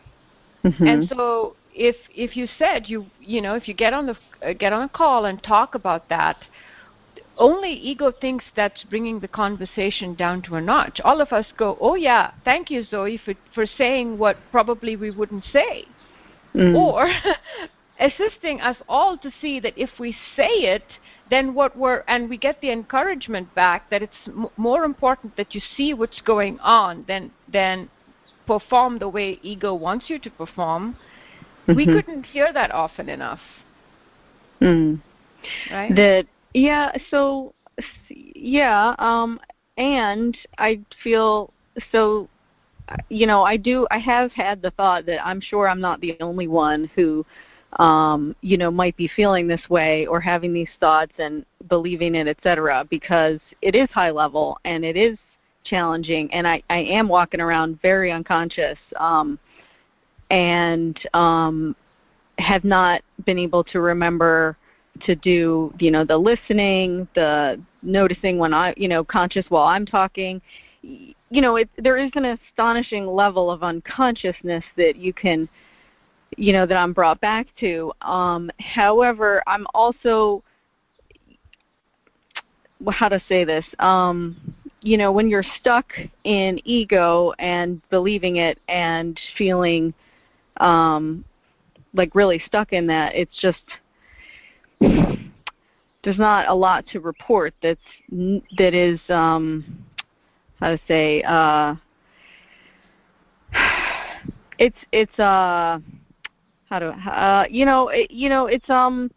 mm-hmm. 0.63 0.87
and 0.87 1.09
so 1.09 1.55
if 1.73 1.95
if 2.15 2.35
you 2.35 2.47
said 2.57 2.83
you 2.87 3.05
you 3.19 3.41
know 3.41 3.55
if 3.55 3.67
you 3.67 3.73
get 3.73 3.93
on 3.93 4.05
the 4.05 4.15
uh, 4.45 4.53
get 4.53 4.73
on 4.73 4.83
a 4.83 4.89
call 4.89 5.25
and 5.25 5.43
talk 5.43 5.75
about 5.75 6.07
that 6.09 6.37
only 7.37 7.71
ego 7.71 8.11
thinks 8.11 8.45
that's 8.55 8.83
bringing 8.83 9.19
the 9.19 9.27
conversation 9.27 10.15
down 10.15 10.41
to 10.41 10.55
a 10.55 10.61
notch 10.61 10.99
all 11.03 11.21
of 11.21 11.31
us 11.31 11.45
go 11.57 11.77
oh 11.79 11.95
yeah 11.95 12.31
thank 12.43 12.69
you 12.69 12.83
zoe 12.83 13.17
for 13.23 13.33
for 13.53 13.65
saying 13.65 14.17
what 14.17 14.37
probably 14.51 14.95
we 14.95 15.11
wouldn't 15.11 15.43
say 15.51 15.85
mm. 16.55 16.75
or 16.75 17.09
assisting 17.99 18.61
us 18.61 18.77
all 18.87 19.17
to 19.17 19.31
see 19.41 19.59
that 19.59 19.73
if 19.75 19.89
we 19.99 20.15
say 20.35 20.45
it, 20.45 20.83
then 21.29 21.53
what 21.53 21.77
we're 21.77 22.03
and 22.07 22.29
we 22.29 22.37
get 22.37 22.59
the 22.61 22.71
encouragement 22.71 23.53
back 23.55 23.89
that 23.89 24.01
it's 24.01 24.13
m- 24.27 24.47
more 24.57 24.85
important 24.85 25.35
that 25.37 25.53
you 25.53 25.61
see 25.75 25.93
what's 25.93 26.21
going 26.21 26.59
on 26.59 27.03
than 27.07 27.31
than 27.51 27.89
perform 28.45 28.99
the 28.99 29.09
way 29.09 29.39
ego 29.41 29.73
wants 29.73 30.05
you 30.09 30.19
to 30.19 30.29
perform. 30.29 30.95
Mm-hmm. 31.67 31.75
We 31.75 31.85
couldn't 31.85 32.23
hear 32.23 32.53
that 32.53 32.71
often 32.71 33.09
enough. 33.09 33.41
Mm. 34.61 35.01
Right. 35.71 35.93
That 35.95 36.27
yeah. 36.53 36.91
So 37.09 37.53
yeah. 38.09 38.95
Um. 38.99 39.39
And 39.77 40.35
I 40.57 40.79
feel 41.03 41.53
so. 41.91 42.27
You 43.09 43.27
know, 43.27 43.43
I 43.43 43.57
do. 43.57 43.85
I 43.91 43.99
have 43.99 44.31
had 44.31 44.61
the 44.61 44.71
thought 44.71 45.05
that 45.07 45.25
I'm 45.25 45.41
sure 45.41 45.67
I'm 45.67 45.81
not 45.81 45.99
the 45.99 46.17
only 46.21 46.47
one 46.47 46.89
who 46.95 47.25
um, 47.73 48.35
you 48.41 48.57
know, 48.57 48.71
might 48.71 48.95
be 48.97 49.09
feeling 49.15 49.47
this 49.47 49.61
way 49.69 50.05
or 50.07 50.19
having 50.19 50.53
these 50.53 50.69
thoughts 50.79 51.11
and 51.19 51.45
believing 51.67 52.15
it, 52.15 52.27
etc. 52.27 52.85
Because 52.89 53.39
it 53.61 53.75
is 53.75 53.89
high 53.91 54.11
level 54.11 54.57
and 54.65 54.85
it 54.85 54.95
is 54.95 55.17
challenging, 55.63 56.33
and 56.33 56.47
I, 56.47 56.63
I 56.69 56.79
am 56.79 57.07
walking 57.07 57.41
around 57.41 57.81
very 57.81 58.11
unconscious 58.11 58.77
um, 58.97 59.37
and 60.31 60.97
um, 61.13 61.75
have 62.39 62.63
not 62.63 63.01
been 63.25 63.37
able 63.37 63.63
to 63.65 63.81
remember 63.81 64.55
to 65.05 65.15
do, 65.15 65.73
you 65.79 65.91
know, 65.91 66.03
the 66.03 66.17
listening, 66.17 67.07
the 67.15 67.61
noticing 67.81 68.37
when 68.37 68.53
I, 68.53 68.73
you 68.77 68.87
know, 68.87 69.03
conscious 69.03 69.45
while 69.49 69.67
I'm 69.67 69.85
talking. 69.85 70.41
You 70.81 71.41
know, 71.41 71.57
it, 71.57 71.69
there 71.77 71.97
is 71.97 72.11
an 72.15 72.25
astonishing 72.25 73.05
level 73.05 73.51
of 73.51 73.63
unconsciousness 73.63 74.63
that 74.77 74.95
you 74.95 75.13
can 75.13 75.49
you 76.35 76.51
know 76.51 76.65
that 76.65 76.75
I'm 76.75 76.93
brought 76.93 77.21
back 77.21 77.47
to. 77.59 77.91
Um, 78.01 78.51
however, 78.59 79.41
I'm 79.47 79.65
also 79.73 80.43
how 82.89 83.09
to 83.09 83.21
say 83.27 83.43
this. 83.43 83.65
Um, 83.79 84.55
you 84.81 84.97
know, 84.97 85.11
when 85.11 85.29
you're 85.29 85.45
stuck 85.59 85.91
in 86.23 86.59
ego 86.63 87.33
and 87.39 87.81
believing 87.89 88.37
it 88.37 88.59
and 88.67 89.19
feeling 89.37 89.93
um, 90.57 91.25
like 91.93 92.13
really 92.13 92.41
stuck 92.45 92.73
in 92.73 92.87
that, 92.87 93.15
it's 93.15 93.37
just 93.41 93.63
there's 94.79 96.17
not 96.17 96.47
a 96.47 96.53
lot 96.53 96.85
to 96.87 96.99
report 96.99 97.53
that's 97.61 97.81
that 98.57 98.73
is 98.73 98.99
um, 99.09 99.85
how 100.59 100.71
to 100.71 100.79
say 100.87 101.23
uh, 101.23 101.75
it's 104.59 104.77
it's 104.91 105.19
uh 105.19 105.79
how 106.69 106.79
to 106.79 106.87
uh 106.89 107.45
you 107.49 107.65
know 107.65 107.89
it, 107.89 108.11
you 108.11 108.29
know 108.29 108.47
it's 108.47 108.69
um 108.69 109.09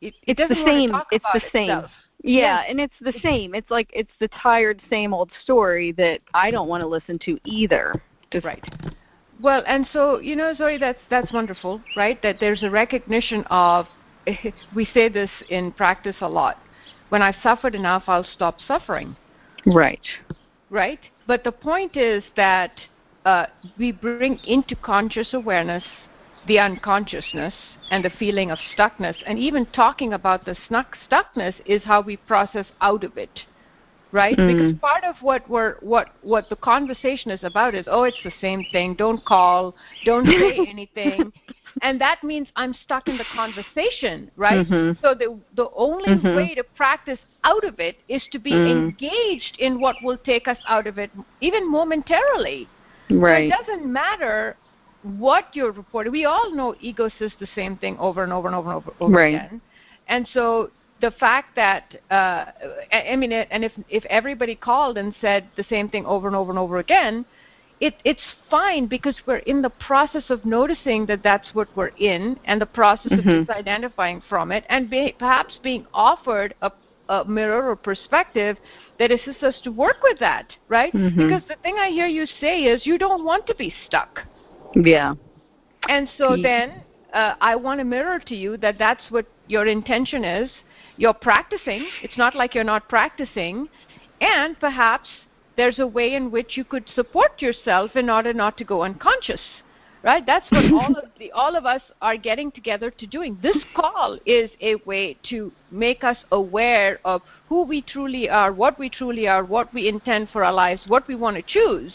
it, 0.00 0.14
it's 0.24 0.40
it 0.40 0.48
the 0.48 0.54
same 0.66 0.94
it's 1.10 1.24
the 1.32 1.40
same 1.52 1.70
itself. 1.70 1.90
yeah. 2.22 2.60
Yes. 2.60 2.66
and 2.68 2.80
it's 2.80 2.94
the 3.00 3.14
same. 3.22 3.54
It's 3.54 3.70
like 3.70 3.90
it's 3.92 4.10
the 4.20 4.28
tired 4.28 4.80
same 4.90 5.14
old 5.14 5.30
story 5.42 5.92
that 5.92 6.20
i 6.34 6.50
don't 6.50 6.68
want 6.68 6.82
to 6.82 6.86
listen 6.86 7.18
to 7.20 7.38
either. 7.44 7.94
Just, 8.30 8.44
right. 8.44 8.62
Well 9.40 9.62
and 9.66 9.86
so 9.92 10.20
you 10.20 10.36
know 10.36 10.54
zoe 10.54 10.78
that's 10.78 11.00
that's 11.10 11.32
wonderful 11.32 11.80
right? 11.96 12.20
That 12.22 12.36
there's 12.40 12.62
a 12.62 12.70
recognition 12.70 13.44
of 13.50 13.86
we 14.74 14.84
say 14.94 15.08
this 15.08 15.30
in 15.48 15.72
practice 15.72 16.16
a 16.20 16.28
lot 16.28 16.58
when 17.08 17.22
i've 17.22 17.36
suffered 17.42 17.74
enough 17.74 18.04
i'll 18.06 18.26
stop 18.34 18.58
suffering 18.66 19.16
right 19.66 20.06
right 20.70 21.00
but 21.26 21.44
the 21.44 21.52
point 21.52 21.96
is 21.96 22.22
that 22.36 22.72
uh, 23.24 23.46
we 23.78 23.90
bring 23.90 24.38
into 24.44 24.76
conscious 24.76 25.32
awareness 25.32 25.82
the 26.46 26.58
unconsciousness 26.58 27.54
and 27.90 28.04
the 28.04 28.10
feeling 28.10 28.50
of 28.50 28.58
stuckness. 28.76 29.16
And 29.26 29.38
even 29.38 29.66
talking 29.66 30.12
about 30.12 30.44
the 30.44 30.56
snuck 30.68 30.96
stuckness 31.08 31.54
is 31.66 31.82
how 31.84 32.00
we 32.00 32.16
process 32.16 32.66
out 32.80 33.04
of 33.04 33.16
it. 33.16 33.40
Right? 34.12 34.36
Mm. 34.36 34.46
Because 34.52 34.80
part 34.80 35.04
of 35.04 35.16
what 35.22 35.48
we're 35.50 35.76
what 35.80 36.14
what 36.22 36.48
the 36.48 36.56
conversation 36.56 37.32
is 37.32 37.40
about 37.42 37.74
is, 37.74 37.86
oh, 37.88 38.04
it's 38.04 38.22
the 38.22 38.32
same 38.40 38.64
thing. 38.70 38.94
Don't 38.94 39.24
call. 39.24 39.74
Don't 40.04 40.26
say 40.26 40.66
anything. 40.68 41.32
And 41.82 42.00
that 42.00 42.22
means 42.22 42.48
I'm 42.56 42.74
stuck 42.84 43.08
in 43.08 43.16
the 43.16 43.24
conversation, 43.34 44.30
right? 44.36 44.66
Mm-hmm. 44.66 45.00
So 45.00 45.14
the 45.14 45.38
the 45.56 45.68
only 45.74 46.08
mm-hmm. 46.08 46.36
way 46.36 46.54
to 46.54 46.64
practice 46.76 47.18
out 47.42 47.64
of 47.64 47.80
it 47.80 47.96
is 48.08 48.22
to 48.32 48.38
be 48.38 48.52
mm. 48.52 48.70
engaged 48.70 49.56
in 49.58 49.80
what 49.80 49.96
will 50.02 50.18
take 50.18 50.48
us 50.48 50.58
out 50.66 50.86
of 50.86 50.98
it, 50.98 51.10
even 51.40 51.70
momentarily. 51.70 52.68
Right. 53.10 53.50
So 53.50 53.56
it 53.56 53.66
doesn't 53.66 53.92
matter 53.92 54.56
what 55.02 55.54
you're 55.54 55.72
reporting. 55.72 56.12
We 56.12 56.24
all 56.24 56.54
know 56.54 56.74
ego 56.80 57.10
says 57.18 57.32
the 57.38 57.48
same 57.54 57.76
thing 57.76 57.98
over 57.98 58.24
and 58.24 58.32
over 58.32 58.48
and 58.48 58.56
over 58.56 58.70
and 58.70 58.76
over, 58.76 58.92
over 59.00 59.14
right. 59.14 59.34
again. 59.34 59.60
And 60.08 60.28
so 60.32 60.70
the 61.00 61.10
fact 61.12 61.54
that 61.56 61.94
uh, 62.10 62.46
I 62.92 63.16
mean, 63.16 63.32
and 63.32 63.64
if 63.64 63.72
if 63.88 64.04
everybody 64.06 64.54
called 64.54 64.96
and 64.96 65.14
said 65.20 65.48
the 65.56 65.64
same 65.68 65.88
thing 65.88 66.06
over 66.06 66.26
and 66.26 66.36
over 66.36 66.50
and 66.50 66.58
over 66.58 66.78
again, 66.78 67.24
it 67.80 67.94
it's 68.04 68.22
fine 68.50 68.86
because 68.86 69.16
we're 69.26 69.38
in 69.38 69.62
the 69.62 69.70
process 69.70 70.24
of 70.30 70.44
noticing 70.44 71.06
that 71.06 71.22
that's 71.22 71.48
what 71.54 71.68
we're 71.76 71.88
in, 71.98 72.38
and 72.44 72.60
the 72.60 72.66
process 72.66 73.12
mm-hmm. 73.12 73.28
of 73.28 73.46
just 73.46 73.58
identifying 73.58 74.22
from 74.28 74.52
it, 74.52 74.64
and 74.68 74.88
be, 74.88 75.14
perhaps 75.18 75.58
being 75.62 75.86
offered 75.92 76.54
a, 76.62 76.70
a 77.08 77.24
mirror 77.24 77.70
or 77.70 77.76
perspective 77.76 78.56
that 78.98 79.10
assists 79.10 79.42
us 79.42 79.60
to 79.64 79.70
work 79.70 79.96
with 80.02 80.18
that, 80.20 80.52
right? 80.68 80.92
Mm-hmm. 80.92 81.28
Because 81.28 81.42
the 81.48 81.56
thing 81.62 81.76
I 81.78 81.90
hear 81.90 82.06
you 82.06 82.26
say 82.40 82.64
is 82.64 82.86
you 82.86 82.98
don't 82.98 83.24
want 83.24 83.46
to 83.48 83.54
be 83.54 83.74
stuck. 83.86 84.20
Yeah. 84.74 85.14
And 85.88 86.08
so 86.16 86.36
then 86.40 86.82
uh, 87.12 87.34
I 87.40 87.56
want 87.56 87.80
to 87.80 87.84
mirror 87.84 88.18
to 88.20 88.34
you 88.34 88.56
that 88.58 88.78
that's 88.78 89.02
what 89.10 89.26
your 89.48 89.66
intention 89.66 90.24
is. 90.24 90.50
You're 90.96 91.14
practicing. 91.14 91.86
It's 92.02 92.16
not 92.16 92.34
like 92.34 92.54
you're 92.54 92.64
not 92.64 92.88
practicing. 92.88 93.68
And 94.20 94.58
perhaps 94.58 95.08
there's 95.56 95.78
a 95.78 95.86
way 95.86 96.14
in 96.14 96.30
which 96.30 96.56
you 96.56 96.64
could 96.64 96.88
support 96.94 97.40
yourself 97.40 97.96
in 97.96 98.10
order 98.10 98.32
not 98.32 98.56
to 98.58 98.64
go 98.64 98.82
unconscious 98.82 99.40
right? 100.04 100.24
That's 100.24 100.48
what 100.50 100.64
all 100.72 100.96
of 100.96 101.08
the 101.18 101.32
all 101.32 101.56
of 101.56 101.64
us 101.66 101.80
are 102.00 102.16
getting 102.16 102.52
together 102.52 102.90
to 102.90 103.06
doing. 103.06 103.38
This 103.42 103.56
call 103.74 104.18
is 104.26 104.50
a 104.60 104.76
way 104.86 105.16
to 105.30 105.50
make 105.70 106.04
us 106.04 106.18
aware 106.30 107.00
of 107.04 107.22
who 107.48 107.62
we 107.62 107.82
truly 107.82 108.28
are 108.28 108.52
what 108.52 108.78
we 108.78 108.88
truly 108.88 109.26
are 109.26 109.42
what 109.42 109.72
we 109.74 109.88
intend 109.88 110.28
for 110.30 110.44
our 110.44 110.52
lives 110.52 110.82
what 110.86 111.08
we 111.08 111.16
want 111.16 111.36
to 111.36 111.42
choose. 111.42 111.92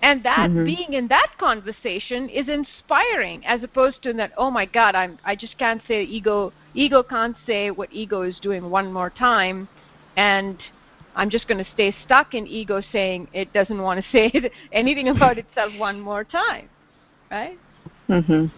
And 0.00 0.24
that 0.24 0.50
mm-hmm. 0.50 0.64
being 0.64 0.92
in 0.92 1.08
that 1.08 1.32
conversation 1.38 2.28
is 2.28 2.48
inspiring 2.48 3.44
as 3.44 3.62
opposed 3.62 4.02
to 4.04 4.12
that 4.14 4.32
oh 4.36 4.50
my 4.50 4.64
god 4.64 4.94
i'm 4.94 5.18
i 5.24 5.36
just 5.36 5.58
can't 5.58 5.82
say 5.86 6.02
ego 6.04 6.52
ego 6.74 7.02
can't 7.02 7.36
say 7.46 7.70
what 7.70 7.92
ego 7.92 8.22
is 8.22 8.38
doing 8.40 8.70
one 8.70 8.92
more 8.92 9.10
time. 9.10 9.68
And 10.16 10.58
I'm 11.18 11.28
just 11.28 11.46
going 11.48 11.62
to 11.62 11.70
stay 11.74 11.94
stuck 12.04 12.32
in 12.32 12.46
ego 12.46 12.80
saying 12.92 13.28
it 13.34 13.52
doesn't 13.52 13.82
want 13.82 14.02
to 14.02 14.10
say 14.12 14.32
anything 14.72 15.08
about 15.08 15.36
itself 15.36 15.74
one 15.78 16.00
more 16.00 16.24
time 16.24 16.68
right? 17.30 17.58
Mhm. 18.08 18.50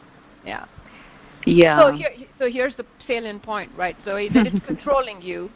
Yeah. 0.45 0.65
Yeah. 1.47 1.79
So 1.79 1.97
here, 1.97 2.11
so 2.39 2.51
here's 2.51 2.75
the 2.77 2.85
salient 3.07 3.43
point, 3.43 3.71
right? 3.77 3.97
So 4.05 4.15
that 4.15 4.47
it's 4.47 4.67
controlling 4.67 5.23
you, 5.23 5.51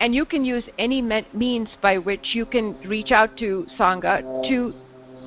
and 0.00 0.14
you 0.14 0.24
can 0.24 0.44
use 0.44 0.64
any 0.78 1.02
means 1.02 1.68
by 1.82 1.98
which 1.98 2.34
you 2.34 2.46
can 2.46 2.76
reach 2.86 3.12
out 3.12 3.36
to 3.38 3.66
sangha 3.78 4.22
to 4.48 4.74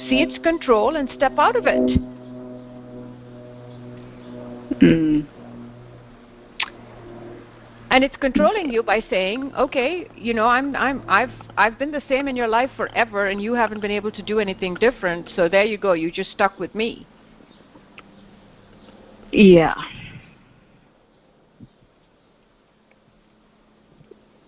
see 0.09 0.21
its 0.21 0.37
control 0.43 0.95
and 0.95 1.09
step 1.15 1.37
out 1.37 1.55
of 1.55 1.67
it. 1.67 2.01
Mm. 4.81 5.27
And 7.91 8.05
it's 8.05 8.15
controlling 8.15 8.71
you 8.71 8.83
by 8.83 9.01
saying, 9.09 9.51
"Okay, 9.53 10.07
you 10.15 10.33
know, 10.33 10.47
I'm, 10.47 10.73
I'm, 10.77 11.03
I've, 11.09 11.33
I've 11.57 11.77
been 11.77 11.91
the 11.91 12.01
same 12.07 12.29
in 12.29 12.37
your 12.37 12.47
life 12.47 12.71
forever, 12.77 13.27
and 13.27 13.41
you 13.41 13.53
haven't 13.53 13.81
been 13.81 13.91
able 13.91 14.11
to 14.11 14.21
do 14.21 14.39
anything 14.39 14.75
different. 14.75 15.29
So 15.35 15.49
there 15.49 15.65
you 15.65 15.77
go. 15.77 15.91
You 15.91 16.09
just 16.09 16.31
stuck 16.31 16.57
with 16.57 16.73
me." 16.73 17.05
Yeah. 19.33 19.75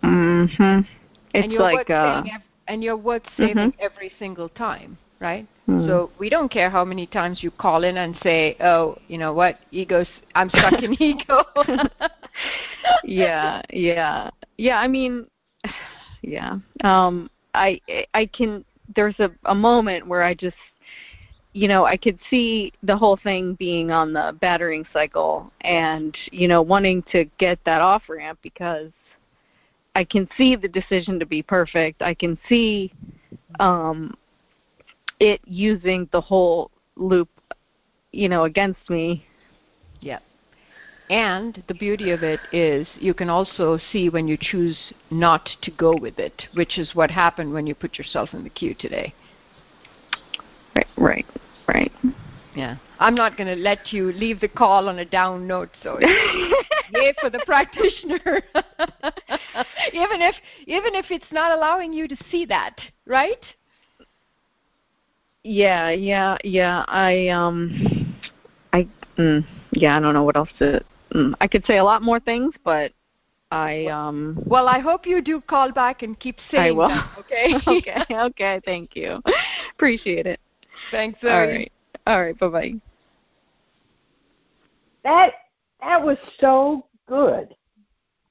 Mhm. 0.04 0.88
It's 1.34 1.44
and 1.44 1.52
you're 1.52 1.62
like 1.62 1.90
uh 1.90 2.24
ev- 2.26 2.42
and 2.68 2.84
you're 2.84 2.98
worth 2.98 3.24
saving 3.38 3.72
mm-hmm. 3.72 3.80
every 3.80 4.12
single 4.20 4.50
time, 4.50 4.98
right? 5.24 5.48
Mm. 5.68 5.88
So 5.88 6.12
we 6.20 6.30
don't 6.30 6.52
care 6.52 6.70
how 6.70 6.84
many 6.84 7.08
times 7.08 7.42
you 7.42 7.50
call 7.50 7.86
in 7.86 7.98
and 7.98 8.16
say, 8.22 8.56
"Oh, 8.60 8.98
you 9.08 9.18
know 9.18 9.34
what? 9.34 9.58
Ego's 9.72 10.08
I'm 10.36 10.50
stuck 10.50 10.84
in 10.84 10.94
ego." 11.02 11.44
yeah, 13.04 13.62
yeah. 13.72 14.30
Yeah, 14.58 14.78
I 14.78 14.88
mean 14.88 15.26
yeah. 16.22 16.58
Um 16.84 17.30
I 17.56 17.80
I 18.14 18.26
can 18.28 18.64
there's 18.96 19.20
a 19.20 19.32
a 19.46 19.56
moment 19.56 20.06
where 20.06 20.22
I 20.22 20.34
just 20.34 20.58
you 21.56 21.68
know, 21.68 21.86
I 21.86 21.98
could 21.98 22.18
see 22.32 22.74
the 22.82 22.98
whole 22.98 23.16
thing 23.16 23.54
being 23.54 23.92
on 23.92 24.12
the 24.12 24.36
battering 24.42 24.86
cycle 24.92 25.54
and, 25.62 26.18
you 26.32 26.48
know, 26.48 26.64
wanting 26.64 27.04
to 27.12 27.26
get 27.38 27.60
that 27.66 27.80
off 27.80 28.10
ramp 28.10 28.40
because 28.42 28.90
I 29.96 30.04
can 30.04 30.28
see 30.36 30.56
the 30.56 30.68
decision 30.68 31.20
to 31.20 31.28
be 31.28 31.44
perfect. 31.44 32.02
I 32.02 32.16
can 32.16 32.38
see 32.50 32.92
um 33.60 34.16
it 35.24 35.40
using 35.46 36.10
the 36.12 36.20
whole 36.20 36.70
loop, 36.98 37.30
you 38.12 38.28
know, 38.28 38.44
against 38.44 38.90
me. 38.90 39.26
Yeah. 40.02 40.20
And 41.10 41.64
the 41.68 41.74
beauty 41.74 42.12
of 42.12 42.24
it 42.24 42.42
is 42.52 42.88
you 43.00 43.14
can 43.14 43.30
also 43.30 43.80
see 43.92 44.10
when 44.10 44.28
you 44.28 44.38
choose 44.40 44.78
not 45.10 45.50
to 45.62 45.72
go 45.72 45.96
with 45.96 46.20
it, 46.20 46.44
which 46.54 46.78
is 46.78 46.94
what 46.94 47.10
happened 47.10 47.54
when 47.54 47.68
you 47.68 47.74
put 47.74 47.98
yourself 47.98 48.34
in 48.34 48.44
the 48.44 48.50
queue 48.50 48.76
today. 48.78 49.14
Right, 50.76 50.88
right, 50.98 51.26
right. 51.68 51.92
Yeah. 52.56 52.78
I'm 53.00 53.16
not 53.16 53.38
going 53.38 53.48
to 53.48 53.62
let 53.62 53.94
you 53.94 54.12
leave 54.12 54.40
the 54.42 54.48
call 54.48 54.90
on 54.90 55.00
a 55.00 55.06
down 55.06 55.48
note, 55.48 55.70
so 55.82 56.00
yay 56.02 57.14
for 57.20 57.30
the 57.30 57.42
practitioner. 57.46 58.44
even 59.94 60.22
if 60.22 60.36
even 60.68 60.96
if 60.96 61.06
it's 61.10 61.32
not 61.32 61.52
allowing 61.52 61.94
you 61.94 62.08
to 62.08 62.16
see 62.30 62.46
that, 62.46 62.76
right? 63.06 63.44
Yeah, 65.44 65.90
yeah, 65.90 66.38
yeah. 66.44 66.86
I 66.88 67.28
um 67.30 68.16
I 68.72 68.88
mm, 69.18 69.46
yeah, 69.72 69.98
I 69.98 70.00
don't 70.00 70.14
know 70.14 70.24
what 70.24 70.38
else 70.38 70.50
to 70.60 70.82
mm, 71.14 71.34
I 71.42 71.48
could 71.48 71.66
say 71.66 71.78
a 71.78 71.84
lot 71.84 72.02
more 72.02 72.20
things, 72.20 72.54
but 72.64 72.94
I 73.52 73.88
um 73.88 74.42
well, 74.46 74.68
I 74.68 74.80
hope 74.80 75.06
you 75.06 75.22
do 75.22 75.42
call 75.42 75.72
back 75.72 76.02
and 76.02 76.18
keep 76.20 76.38
saying 76.50 76.64
I 76.64 76.72
will. 76.72 76.88
that, 76.88 77.10
okay? 77.20 77.56
okay, 77.68 78.04
okay, 78.12 78.62
thank 78.66 78.96
you. 78.96 79.22
Appreciate 79.74 80.26
it. 80.26 80.40
Thanks, 80.92 81.20
Zoe. 81.22 81.30
All 81.32 81.48
right. 81.48 81.72
All 82.08 82.22
right, 82.22 82.38
bye-bye. 82.38 82.74
That 85.04 85.34
that 85.82 86.04
was 86.04 86.18
so 86.40 86.86
good, 87.08 87.54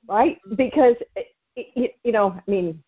right? 0.09 0.39
Because 0.57 0.95
it, 1.17 1.27
it, 1.57 1.95
you 2.05 2.13
know, 2.13 2.31
I 2.31 2.51
mean, 2.51 2.83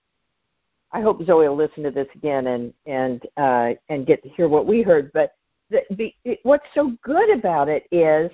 I 0.95 1.01
hope 1.01 1.25
Zoe 1.27 1.49
will 1.49 1.57
listen 1.57 1.83
to 1.83 1.91
this 1.91 2.07
again 2.15 2.47
and 2.47 2.73
and 2.87 3.27
uh, 3.37 3.73
and 3.89 4.07
get 4.07 4.23
to 4.23 4.29
hear 4.31 4.49
what 4.49 4.65
we 4.65 4.81
heard. 4.81 5.11
But 5.13 5.35
the, 5.69 5.83
the 5.91 6.15
it, 6.25 6.39
what's 6.45 6.67
so 6.73 6.97
good 7.03 7.31
about 7.37 7.69
it 7.69 7.85
is, 7.91 8.31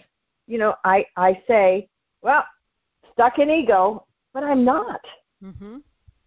you 0.46 0.58
know, 0.58 0.74
I 0.84 1.06
I 1.16 1.42
say, 1.48 1.88
well, 2.20 2.44
stuck 3.14 3.38
in 3.38 3.48
ego, 3.48 4.04
but 4.34 4.44
I'm 4.44 4.62
not. 4.62 5.00
Mm-hmm. 5.42 5.78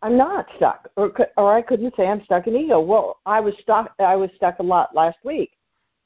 I'm 0.01 0.17
not 0.17 0.47
stuck, 0.57 0.89
or 0.97 1.13
or 1.37 1.53
I 1.53 1.61
couldn't 1.61 1.95
say 1.95 2.07
I'm 2.07 2.23
stuck 2.25 2.47
in 2.47 2.55
ego. 2.55 2.79
Well, 2.81 3.19
I 3.27 3.39
was 3.39 3.53
stuck. 3.61 3.93
I 3.99 4.15
was 4.15 4.31
stuck 4.35 4.57
a 4.57 4.63
lot 4.63 4.95
last 4.95 5.19
week. 5.23 5.51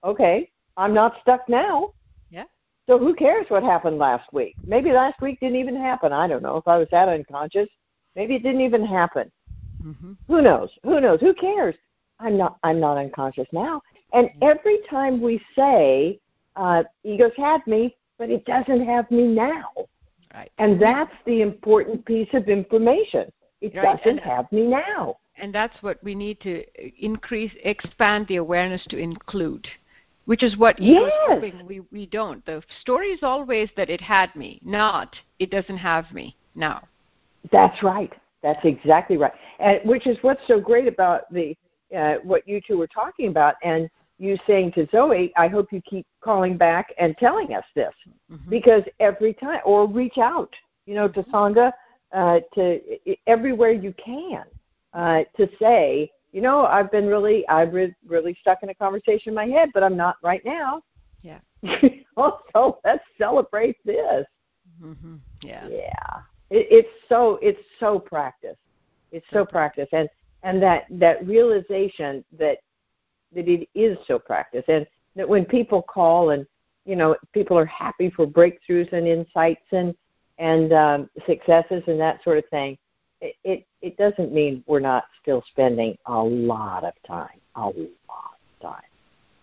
Okay, 0.03 0.51
I'm 0.75 0.93
not 0.93 1.15
stuck 1.21 1.47
now. 1.47 1.93
Yeah. 2.29 2.43
So 2.85 2.99
who 2.99 3.15
cares 3.15 3.45
what 3.47 3.63
happened 3.63 3.97
last 3.97 4.31
week? 4.33 4.55
Maybe 4.65 4.91
last 4.91 5.21
week 5.21 5.39
didn't 5.39 5.55
even 5.55 5.77
happen. 5.77 6.11
I 6.11 6.27
don't 6.27 6.43
know 6.43 6.57
if 6.57 6.67
I 6.67 6.77
was 6.77 6.89
that 6.91 7.07
unconscious. 7.07 7.69
Maybe 8.13 8.35
it 8.35 8.43
didn't 8.43 8.61
even 8.61 8.85
happen. 8.85 9.31
Mm-hmm. 9.87 10.13
Who 10.27 10.41
knows? 10.41 10.69
Who 10.83 10.99
knows? 10.99 11.19
Who 11.21 11.33
cares? 11.33 11.75
I'm 12.19 12.37
not. 12.37 12.57
I'm 12.63 12.79
not 12.79 12.97
unconscious 12.97 13.47
now. 13.51 13.81
And 14.13 14.29
every 14.41 14.79
time 14.89 15.21
we 15.21 15.41
say, 15.55 16.19
uh, 16.55 16.83
"Ego's 17.03 17.31
had 17.37 17.65
me," 17.67 17.95
but 18.17 18.29
it 18.29 18.43
doesn't 18.45 18.85
have 18.85 19.09
me 19.11 19.23
now. 19.27 19.69
Right. 20.33 20.51
And 20.57 20.81
that's 20.81 21.13
the 21.25 21.41
important 21.41 22.05
piece 22.05 22.29
of 22.33 22.47
information. 22.49 23.31
It 23.61 23.73
Right, 23.75 23.97
doesn't 23.97 24.19
and- 24.19 24.19
have 24.19 24.51
me 24.51 24.67
now. 24.67 25.17
and 25.39 25.53
that's 25.53 25.81
what 25.83 26.03
we 26.03 26.15
need 26.15 26.39
to 26.41 26.63
increase 27.03 27.51
expand 27.63 28.25
the 28.27 28.37
awareness 28.37 28.83
to 28.89 28.97
include 28.97 29.67
which 30.25 30.41
is 30.43 30.57
what 30.57 30.79
ego's 30.79 31.11
Yes. 31.11 31.27
hoping 31.27 31.65
we, 31.65 31.79
we 31.91 32.05
don't 32.07 32.43
the 32.45 32.61
story 32.81 33.09
is 33.11 33.21
always 33.23 33.69
that 33.77 33.89
it 33.89 34.01
had 34.01 34.35
me 34.35 34.59
not 34.63 35.15
it 35.39 35.49
doesn't 35.51 35.77
have 35.77 36.11
me 36.11 36.35
now 36.55 36.87
That's 37.51 37.81
right. 37.83 38.11
That's 38.43 38.63
exactly 38.65 39.17
right. 39.17 39.33
And 39.59 39.79
which 39.83 40.07
is 40.07 40.17
what's 40.21 40.41
so 40.47 40.59
great 40.59 40.87
about 40.87 41.31
the 41.33 41.55
uh, 41.95 42.15
what 42.23 42.47
you 42.47 42.59
two 42.59 42.77
were 42.77 42.87
talking 42.87 43.29
about, 43.29 43.55
and 43.63 43.89
you 44.19 44.37
saying 44.45 44.73
to 44.73 44.87
Zoe, 44.91 45.31
"I 45.37 45.47
hope 45.47 45.71
you 45.71 45.81
keep 45.81 46.05
calling 46.21 46.57
back 46.57 46.93
and 46.99 47.17
telling 47.17 47.53
us 47.53 47.65
this." 47.75 47.93
Mhm. 48.31 48.49
because 48.49 48.83
every 48.99 49.33
time 49.33 49.61
or 49.63 49.87
reach 49.87 50.17
out 50.17 50.53
you 50.85 50.93
know 50.95 51.07
to 51.07 51.23
sangha 51.23 51.71
uh, 52.13 52.39
to 52.53 52.81
everywhere 53.25 53.71
you 53.71 53.93
can 53.93 54.43
uh, 54.93 55.23
to 55.37 55.47
say 55.59 56.11
you 56.33 56.41
know 56.41 56.65
i've 56.65 56.91
been 56.91 57.07
really 57.07 57.47
i've 57.47 57.73
re- 57.73 57.95
really 58.05 58.35
stuck 58.41 58.63
in 58.63 58.69
a 58.69 58.75
conversation 58.75 59.29
in 59.29 59.33
my 59.35 59.45
head 59.45 59.69
but 59.73 59.81
i'm 59.83 59.95
not 59.95 60.17
right 60.23 60.43
now 60.43 60.81
Yeah. 61.21 61.39
also, 62.17 62.79
let's 62.83 63.03
celebrate 63.17 63.77
this 63.85 64.25
hmm 64.81 65.15
yeah 65.41 65.67
yeah 65.69 66.21
it, 66.49 66.67
it's 66.69 66.89
so 67.09 67.39
it's 67.41 67.61
so 67.79 67.99
practice. 67.99 68.57
It's 69.11 69.25
so 69.31 69.45
practice. 69.45 69.89
And 69.91 70.09
and 70.43 70.61
that 70.61 70.85
that 70.91 71.25
realization 71.27 72.23
that 72.37 72.59
that 73.33 73.47
it 73.47 73.67
is 73.75 73.97
so 74.07 74.19
practice. 74.19 74.63
And 74.67 74.85
that 75.15 75.27
when 75.27 75.45
people 75.45 75.81
call 75.81 76.29
and 76.31 76.45
you 76.85 76.95
know 76.95 77.15
people 77.33 77.57
are 77.57 77.65
happy 77.65 78.09
for 78.09 78.25
breakthroughs 78.25 78.91
and 78.93 79.07
insights 79.07 79.65
and 79.71 79.93
and 80.39 80.71
um, 80.73 81.09
successes 81.25 81.83
and 81.87 81.99
that 81.99 82.23
sort 82.23 82.37
of 82.37 82.45
thing 82.49 82.77
it, 83.21 83.35
it 83.43 83.65
it 83.81 83.97
doesn't 83.97 84.31
mean 84.31 84.63
we're 84.67 84.79
not 84.79 85.05
still 85.21 85.43
spending 85.49 85.97
a 86.05 86.23
lot 86.23 86.83
of 86.83 86.93
time 87.05 87.39
a 87.55 87.65
lot 87.65 88.37
of 88.61 88.61
time 88.61 88.83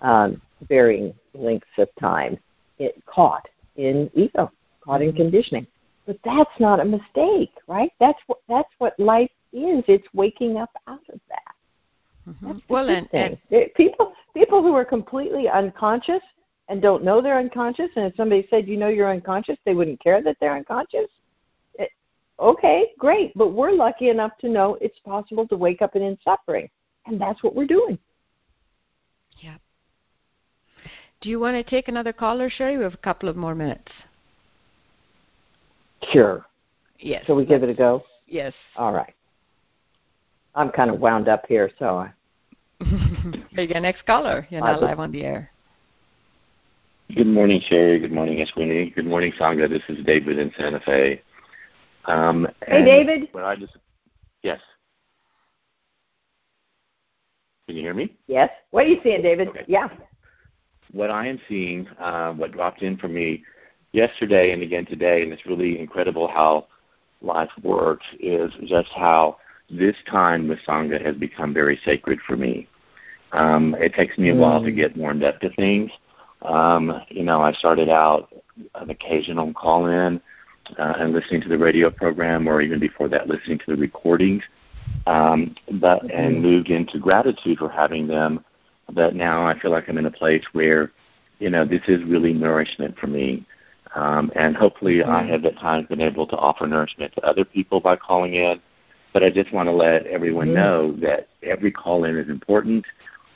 um, 0.00 0.42
varying 0.68 1.12
lengths 1.34 1.66
of 1.78 1.88
time 2.00 2.38
it 2.78 2.94
caught 3.06 3.46
in 3.76 4.10
ego 4.14 4.50
caught 4.80 5.02
in 5.02 5.12
Mhm. 5.12 5.16
conditioning 5.16 5.66
but 6.06 6.18
that's 6.24 6.58
not 6.60 6.80
a 6.80 6.84
mistake 6.84 7.50
right? 7.66 7.90
That's 8.00 8.18
what 8.26 8.38
that's 8.48 8.68
what 8.78 8.98
life 8.98 9.30
is. 9.52 9.84
It's 9.88 10.06
waking 10.12 10.56
up 10.56 10.70
out 10.86 11.00
of 11.12 11.20
that. 11.28 11.54
Mhm. 12.28 12.62
well 12.68 12.88
and, 12.88 13.08
and 13.12 13.38
people 13.74 14.14
people 14.32 14.62
who 14.62 14.74
are 14.74 14.84
completely 14.84 15.48
unconscious 15.48 16.22
and 16.68 16.80
don't 16.80 17.04
know 17.04 17.20
they're 17.20 17.38
unconscious, 17.38 17.90
and 17.96 18.06
if 18.06 18.16
somebody 18.16 18.46
said 18.48 18.66
you 18.66 18.78
know 18.78 18.88
you're 18.88 19.10
unconscious, 19.10 19.58
they 19.64 19.74
wouldn't 19.74 20.00
care 20.00 20.22
that 20.22 20.38
they're 20.40 20.56
unconscious. 20.56 21.10
It, 21.78 21.90
okay, 22.40 22.92
great, 22.98 23.32
but 23.36 23.48
we're 23.48 23.72
lucky 23.72 24.08
enough 24.08 24.38
to 24.38 24.48
know 24.48 24.78
it's 24.80 24.98
possible 25.00 25.46
to 25.48 25.56
wake 25.56 25.82
up 25.82 25.94
and 25.94 26.02
in 26.02 26.18
suffering, 26.24 26.70
and 27.06 27.20
that's 27.20 27.42
what 27.42 27.54
we're 27.54 27.66
doing. 27.66 27.98
yeah 29.40 29.56
do 31.20 31.28
you 31.30 31.40
want 31.40 31.56
to 31.56 31.62
take 31.62 31.88
another 31.88 32.12
caller 32.12 32.48
cheri 32.50 32.76
we 32.76 32.84
have 32.84 32.94
a 32.94 32.98
couple 32.98 33.28
of 33.28 33.36
more 33.36 33.54
minutes 33.54 33.90
Sure. 36.12 36.44
yes 36.98 37.24
So 37.26 37.34
we 37.34 37.44
give 37.44 37.62
it 37.62 37.68
a 37.70 37.74
go. 37.74 38.04
yes 38.26 38.52
All 38.76 38.92
right. 38.92 39.14
I'm 40.54 40.70
kind 40.70 40.90
of 40.90 41.00
wound 41.00 41.28
up 41.28 41.44
here, 41.48 41.70
so 41.80 41.98
I, 41.98 42.12
Here 42.84 43.44
you 43.64 43.74
go, 43.74 43.80
next 43.80 44.06
caller. 44.06 44.46
You're 44.50 44.60
not 44.60 44.80
live 44.80 45.00
on 45.00 45.10
the 45.10 45.24
air. 45.24 45.50
Good 47.14 47.26
morning, 47.26 47.60
Cheri. 47.68 48.00
Good 48.00 48.12
morning, 48.12 48.38
Eswini. 48.44 48.94
Good 48.94 49.06
morning, 49.06 49.32
Sangha. 49.38 49.68
This 49.68 49.82
is 49.88 50.04
David 50.04 50.38
in 50.38 50.52
Santa 50.56 50.80
Fe. 50.80 51.22
Um, 52.06 52.46
Hey, 52.66 52.84
David. 52.84 53.28
What 53.32 53.44
I 53.44 53.56
just 53.56 53.76
yes. 54.42 54.60
Can 57.66 57.76
you 57.76 57.82
hear 57.82 57.94
me? 57.94 58.14
yes. 58.26 58.50
What 58.70 58.84
are 58.84 58.88
you 58.88 59.00
seeing, 59.02 59.22
David? 59.22 59.48
Okay. 59.48 59.64
Yeah. 59.66 59.88
What 60.92 61.10
I 61.10 61.26
am 61.26 61.40
seeing, 61.48 61.88
uh, 61.98 62.32
what 62.32 62.52
dropped 62.52 62.82
in 62.82 62.96
for 62.96 63.08
me 63.08 63.42
yesterday 63.94 64.52
and 64.52 64.62
again 64.62 64.84
today, 64.84 65.22
and 65.22 65.32
it's 65.32 65.46
really 65.46 65.78
incredible 65.78 66.28
how 66.28 66.66
life 67.22 67.50
works, 67.62 68.04
is 68.20 68.52
just 68.64 68.90
how 68.90 69.36
this 69.70 69.96
time 70.10 70.48
with 70.48 70.58
Sangha 70.66 71.02
has 71.04 71.16
become 71.16 71.54
very 71.54 71.80
sacred 71.84 72.18
for 72.26 72.36
me. 72.36 72.68
Um, 73.32 73.74
it 73.78 73.94
takes 73.94 74.18
me 74.18 74.30
a 74.30 74.34
while 74.34 74.62
to 74.62 74.70
Mm. 74.70 74.76
get 74.76 74.96
warmed 74.96 75.24
up 75.24 75.40
to 75.40 75.50
things. 75.50 75.90
Um, 76.42 77.00
you 77.08 77.22
know, 77.22 77.40
I 77.40 77.52
started 77.52 77.88
out 77.88 78.32
an 78.74 78.90
occasional 78.90 79.52
call 79.54 79.86
in 79.86 80.20
uh, 80.78 80.94
and 80.98 81.12
listening 81.12 81.40
to 81.42 81.48
the 81.48 81.58
radio 81.58 81.90
program, 81.90 82.46
or 82.46 82.60
even 82.60 82.78
before 82.78 83.08
that, 83.08 83.28
listening 83.28 83.58
to 83.58 83.66
the 83.68 83.76
recordings. 83.76 84.42
Um, 85.06 85.54
but 85.72 86.10
and 86.10 86.42
moved 86.42 86.68
into 86.68 86.98
gratitude 86.98 87.58
for 87.58 87.70
having 87.70 88.06
them. 88.06 88.44
But 88.92 89.14
now 89.14 89.46
I 89.46 89.58
feel 89.58 89.70
like 89.70 89.88
I'm 89.88 89.98
in 89.98 90.06
a 90.06 90.10
place 90.10 90.44
where, 90.52 90.92
you 91.38 91.48
know, 91.50 91.64
this 91.64 91.82
is 91.88 92.04
really 92.04 92.32
nourishment 92.32 92.98
for 92.98 93.06
me. 93.06 93.44
Um, 93.94 94.32
and 94.34 94.56
hopefully, 94.56 95.04
I 95.04 95.22
have 95.22 95.44
at 95.44 95.58
times 95.58 95.86
been 95.88 96.00
able 96.00 96.26
to 96.26 96.36
offer 96.36 96.66
nourishment 96.66 97.12
to 97.14 97.24
other 97.26 97.44
people 97.44 97.80
by 97.80 97.96
calling 97.96 98.34
in. 98.34 98.60
But 99.12 99.22
I 99.22 99.30
just 99.30 99.52
want 99.52 99.68
to 99.68 99.72
let 99.72 100.06
everyone 100.06 100.48
Mhm. 100.48 100.54
know 100.54 100.92
that 100.92 101.28
every 101.42 101.70
call 101.70 102.04
in 102.04 102.16
is 102.16 102.28
important. 102.28 102.84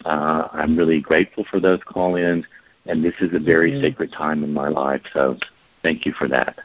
Uh, 0.05 0.49
I'm 0.53 0.77
really 0.77 1.01
grateful 1.01 1.45
for 1.45 1.61
those 1.61 1.83
call 1.85 2.17
ins, 2.17 2.45
and 2.87 3.05
this 3.05 3.15
is 3.21 3.33
a 3.35 3.39
very 3.39 3.73
Mhm. 3.73 3.81
sacred 3.83 4.13
time 4.13 4.43
in 4.43 4.53
my 4.53 4.69
life. 4.69 5.03
So, 5.13 5.37
thank 5.83 6.05
you 6.05 6.13
for 6.13 6.27
that. 6.29 6.59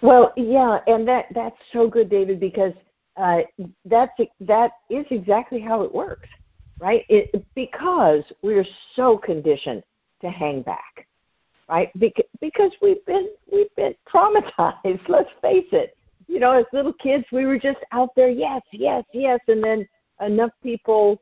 Well, 0.00 0.32
yeah, 0.36 0.80
and 0.88 1.06
that 1.06 1.26
that's 1.32 1.56
so 1.72 1.86
good, 1.86 2.08
David, 2.08 2.40
because 2.40 2.74
uh, 3.16 3.42
that's 3.84 4.18
that 4.40 4.72
is 4.90 5.06
exactly 5.10 5.60
how 5.60 5.82
it 5.82 5.94
works, 5.94 6.28
right? 6.80 7.04
It, 7.08 7.44
because 7.54 8.24
we're 8.42 8.66
so 8.96 9.18
conditioned 9.18 9.84
to 10.22 10.30
hang 10.30 10.62
back, 10.62 11.06
right? 11.68 11.90
Because 11.98 12.72
we've 12.80 13.04
been 13.06 13.28
we've 13.50 13.74
been 13.76 13.94
traumatized. 14.12 15.00
Let's 15.08 15.30
face 15.40 15.68
it. 15.72 15.96
You 16.28 16.40
know, 16.40 16.52
as 16.52 16.64
little 16.72 16.92
kids, 16.94 17.24
we 17.32 17.44
were 17.44 17.58
just 17.58 17.80
out 17.92 18.10
there, 18.16 18.30
yes, 18.30 18.62
yes, 18.72 19.04
yes, 19.12 19.40
and 19.48 19.62
then 19.62 19.86
enough 20.20 20.52
people, 20.62 21.20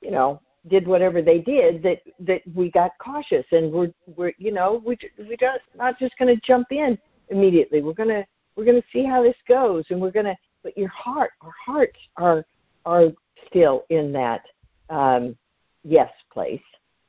you 0.00 0.10
know, 0.10 0.40
did 0.68 0.86
whatever 0.86 1.22
they 1.22 1.38
did 1.38 1.82
that 1.82 2.00
that 2.20 2.42
we 2.54 2.70
got 2.70 2.92
cautious 2.98 3.44
and 3.52 3.72
we're 3.72 3.92
we're 4.16 4.32
you 4.38 4.52
know 4.52 4.82
we 4.84 4.96
we 5.18 5.36
just 5.36 5.60
not 5.76 5.98
just 5.98 6.16
going 6.18 6.34
to 6.34 6.40
jump 6.44 6.66
in 6.70 6.98
immediately 7.28 7.80
we're 7.80 7.92
to 8.08 8.24
we're 8.56 8.64
to 8.80 8.88
see 8.92 9.04
how 9.04 9.22
this 9.22 9.36
goes 9.48 9.84
and 9.90 10.00
we're 10.00 10.10
to 10.26 10.36
but 10.62 10.76
your 10.76 10.88
heart 10.88 11.30
our 11.40 11.54
hearts 11.64 11.98
are 12.16 12.44
are 12.84 13.06
still 13.46 13.84
in 13.90 14.12
that 14.12 14.42
um 14.90 15.36
yes 15.84 16.10
place 16.32 16.60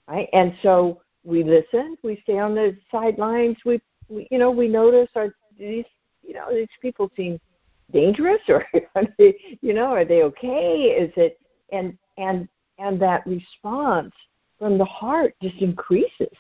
right 0.08 0.30
and 0.34 0.54
so 0.62 1.02
we 1.24 1.44
listen 1.44 1.98
we 2.04 2.20
stay 2.24 2.40
on 2.40 2.56
the 2.56 2.76
sidelines 2.92 3.58
we, 3.66 3.80
we 4.08 4.28
you 4.32 4.38
know 4.38 4.52
we 4.52 4.68
notice 4.68 5.10
are 5.16 5.34
these 5.58 5.86
you 6.24 6.34
know 6.34 6.54
these 6.54 6.68
people 6.82 7.12
seem 7.16 7.40
dangerous 7.92 8.42
or 8.48 8.66
are 8.96 9.04
they, 9.18 9.36
you 9.62 9.74
know 9.74 9.88
are 9.88 10.06
they 10.06 10.24
okay? 10.24 10.84
Is 10.84 11.12
it 11.16 11.40
and 11.72 11.98
and 12.18 12.48
and 12.78 13.00
that 13.02 13.26
response 13.26 14.14
from 14.58 14.78
the 14.78 14.86
heart 14.86 15.34
just 15.42 15.58
increases 15.58 16.36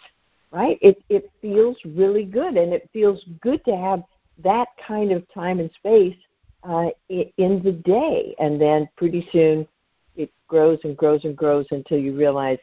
right? 0.52 0.78
It 0.82 1.02
it 1.10 1.30
feels 1.42 1.78
really 1.86 2.26
good 2.26 2.58
and 2.58 2.74
it 2.74 2.89
feels 2.92 3.24
good 3.42 3.63
to 3.65 3.76
have 3.76 4.04
that 4.39 4.70
kind 4.86 5.12
of 5.12 5.24
time 5.34 5.60
and 5.60 5.70
space 5.74 6.15
uh, 6.63 6.89
in 7.10 7.62
the 7.63 7.80
day 7.86 8.36
and 8.39 8.60
then 8.60 8.89
pretty 8.98 9.28
soon 9.32 9.68
it 10.15 10.32
grows 10.48 10.80
and 10.84 10.98
grows 10.98 11.24
and 11.24 11.36
grows 11.36 11.65
until 11.72 11.98
you 11.98 12.15
realize 12.15 12.60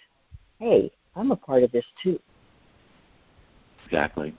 hey 0.58 0.90
i'm 1.16 1.30
a 1.30 1.36
part 1.36 1.62
of 1.62 1.72
this 1.72 1.84
too 2.02 2.18
exactly 3.84 4.34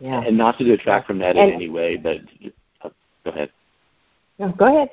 yeah 0.00 0.22
and 0.22 0.36
not 0.36 0.58
to 0.58 0.64
detract 0.64 1.06
from 1.06 1.18
that 1.18 1.36
and, 1.36 1.48
in 1.48 1.54
any 1.54 1.68
way 1.68 1.96
but 1.96 2.18
oh, 2.84 2.92
go 3.24 3.30
ahead 3.30 3.50
no 4.38 4.52
go 4.52 4.66
ahead 4.66 4.90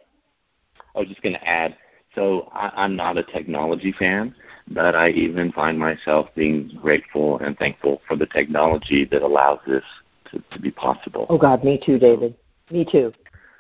i 0.95 0.99
was 0.99 1.07
just 1.07 1.21
going 1.21 1.33
to 1.33 1.47
add 1.47 1.75
so 2.15 2.49
I, 2.53 2.71
I'm 2.75 2.95
not 2.95 3.17
a 3.17 3.23
technology 3.23 3.93
fan, 3.97 4.35
but 4.69 4.95
I 4.95 5.09
even 5.09 5.51
find 5.51 5.77
myself 5.77 6.29
being 6.35 6.77
grateful 6.81 7.39
and 7.39 7.57
thankful 7.57 8.01
for 8.07 8.15
the 8.15 8.27
technology 8.27 9.05
that 9.05 9.21
allows 9.21 9.59
this 9.67 9.83
to, 10.31 10.43
to 10.51 10.61
be 10.61 10.71
possible. 10.71 11.25
Oh 11.29 11.37
God, 11.37 11.63
me 11.63 11.81
too, 11.83 11.97
David. 11.97 12.35
Me 12.71 12.85
too. 12.89 13.13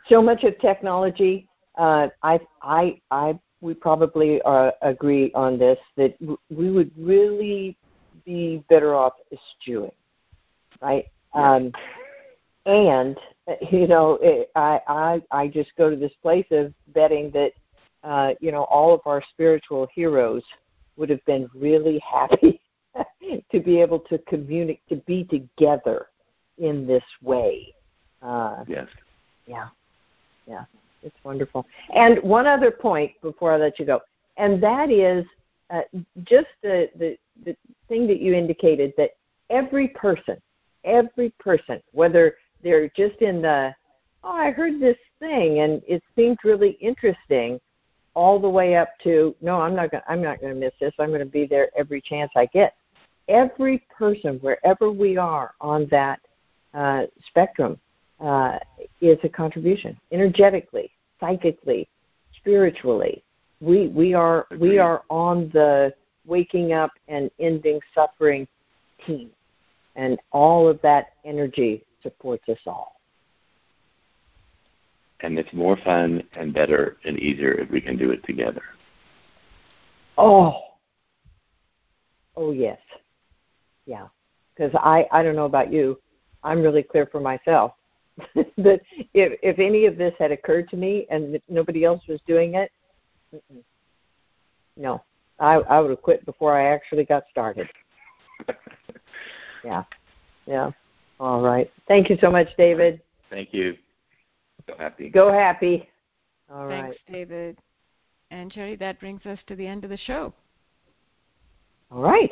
So 0.07 0.21
much 0.21 0.43
of 0.43 0.57
technology. 0.59 1.47
Uh, 1.77 2.09
I, 2.21 2.39
I, 2.61 3.01
I, 3.09 3.39
we 3.63 3.73
probably 3.73 4.41
uh, 4.43 4.71
agree 4.81 5.31
on 5.33 5.57
this 5.57 5.79
that 5.95 6.15
we 6.49 6.69
would 6.69 6.91
really 6.97 7.77
be 8.25 8.63
better 8.69 8.93
off 8.93 9.13
eschewing, 9.31 9.91
right? 10.81 11.05
Um, 11.33 11.71
and 12.65 13.17
you 13.71 13.87
know, 13.87 14.19
it, 14.21 14.51
I, 14.55 14.79
I, 14.87 15.21
I 15.31 15.47
just 15.47 15.71
go 15.77 15.89
to 15.89 15.95
this 15.95 16.13
place 16.21 16.45
of 16.51 16.73
betting 16.93 17.31
that 17.31 17.53
uh, 18.03 18.33
you 18.41 18.51
know, 18.51 18.63
all 18.63 18.93
of 18.93 19.01
our 19.05 19.23
spiritual 19.31 19.87
heroes 19.93 20.43
would 20.97 21.09
have 21.09 21.23
been 21.25 21.49
really 21.55 21.99
happy 21.99 22.59
to 23.51 23.59
be 23.59 23.79
able 23.79 23.99
to 23.99 24.17
communicate, 24.19 24.81
to 24.89 24.97
be 25.07 25.23
together 25.23 26.07
in 26.57 26.85
this 26.85 27.03
way. 27.21 27.73
Uh, 28.21 28.63
yes. 28.67 28.87
Yeah. 29.47 29.69
Yeah. 30.47 30.65
It's 31.03 31.23
wonderful. 31.23 31.65
And 31.93 32.21
one 32.23 32.47
other 32.47 32.71
point 32.71 33.11
before 33.21 33.51
I 33.51 33.57
let 33.57 33.79
you 33.79 33.85
go, 33.85 34.01
and 34.37 34.61
that 34.63 34.89
is 34.89 35.25
uh, 35.69 35.81
just 36.23 36.47
the, 36.61 36.89
the 36.97 37.17
the 37.45 37.55
thing 37.87 38.07
that 38.07 38.19
you 38.19 38.33
indicated 38.33 38.93
that 38.97 39.11
every 39.49 39.87
person, 39.89 40.37
every 40.83 41.31
person, 41.39 41.81
whether 41.91 42.35
they're 42.63 42.89
just 42.89 43.21
in 43.21 43.41
the 43.41 43.75
oh, 44.23 44.31
I 44.31 44.51
heard 44.51 44.79
this 44.79 44.97
thing 45.19 45.59
and 45.59 45.81
it 45.87 46.01
seemed 46.15 46.37
really 46.43 46.71
interesting, 46.81 47.59
all 48.15 48.39
the 48.39 48.49
way 48.49 48.75
up 48.75 48.89
to 49.03 49.35
no, 49.41 49.61
I'm 49.61 49.75
not 49.75 49.91
gonna, 49.91 50.03
I'm 50.07 50.21
not 50.21 50.39
going 50.39 50.53
to 50.53 50.59
miss 50.59 50.73
this. 50.79 50.93
I'm 50.99 51.09
going 51.09 51.19
to 51.19 51.25
be 51.25 51.45
there 51.45 51.69
every 51.75 52.01
chance 52.01 52.31
I 52.35 52.45
get. 52.47 52.75
Every 53.27 53.85
person, 53.95 54.37
wherever 54.39 54.91
we 54.91 55.17
are 55.17 55.53
on 55.61 55.87
that 55.91 56.19
uh, 56.73 57.03
spectrum, 57.27 57.79
uh, 58.19 58.59
is 59.01 59.17
a 59.23 59.29
contribution 59.29 59.99
energetically, 60.11 60.91
psychically, 61.23 61.87
spiritually. 62.37 63.23
We 63.61 63.87
we 63.87 64.13
are 64.13 64.45
we 64.59 64.77
are 64.77 65.03
on 65.09 65.49
the 65.53 65.93
waking 66.25 66.73
up 66.73 66.91
and 67.07 67.31
ending 67.39 67.79
suffering 67.95 68.45
team, 69.05 69.29
and 69.95 70.19
all 70.31 70.67
of 70.67 70.81
that 70.81 71.13
energy 71.23 71.85
supports 72.01 72.47
us 72.49 72.57
all. 72.67 72.99
And 75.21 75.39
it's 75.39 75.53
more 75.53 75.77
fun 75.77 76.23
and 76.33 76.53
better 76.53 76.97
and 77.05 77.17
easier 77.17 77.53
if 77.53 77.69
we 77.69 77.79
can 77.79 77.97
do 77.97 78.11
it 78.11 78.25
together. 78.25 78.63
Oh, 80.17 80.61
oh 82.35 82.51
yes, 82.51 82.79
yeah. 83.85 84.07
Because 84.53 84.73
I 84.75 85.07
I 85.11 85.23
don't 85.23 85.37
know 85.37 85.45
about 85.45 85.71
you, 85.71 85.97
I'm 86.43 86.61
really 86.61 86.83
clear 86.83 87.05
for 87.05 87.21
myself 87.21 87.71
that 88.35 88.81
if 89.13 89.39
if 89.41 89.59
any 89.59 89.85
of 89.85 89.97
this 89.97 90.13
had 90.19 90.31
occurred 90.31 90.69
to 90.69 90.77
me 90.77 91.07
and 91.09 91.39
nobody 91.49 91.83
else 91.83 92.01
was 92.07 92.19
doing 92.27 92.55
it, 92.55 92.71
no, 94.77 95.01
I 95.39 95.55
I 95.55 95.79
would 95.79 95.89
have 95.89 96.01
quit 96.01 96.25
before 96.25 96.55
I 96.55 96.73
actually 96.73 97.05
got 97.05 97.23
started. 97.31 97.67
yeah, 99.63 99.83
yeah. 100.45 100.71
All 101.19 101.41
right. 101.41 101.71
Thank 101.87 102.09
you 102.09 102.17
so 102.21 102.29
much, 102.29 102.49
David. 102.57 103.01
Thank 103.29 103.53
you. 103.53 103.77
Go 104.67 104.75
happy. 104.77 105.09
Go 105.09 105.31
happy. 105.31 105.89
All 106.51 106.67
Thanks, 106.67 106.97
right. 107.07 107.13
David. 107.13 107.57
And 108.31 108.51
Cheri, 108.51 108.75
that 108.77 108.99
brings 108.99 109.25
us 109.25 109.39
to 109.47 109.55
the 109.55 109.65
end 109.65 109.83
of 109.83 109.89
the 109.89 109.97
show. 109.97 110.33
All 111.91 112.01
right. 112.01 112.31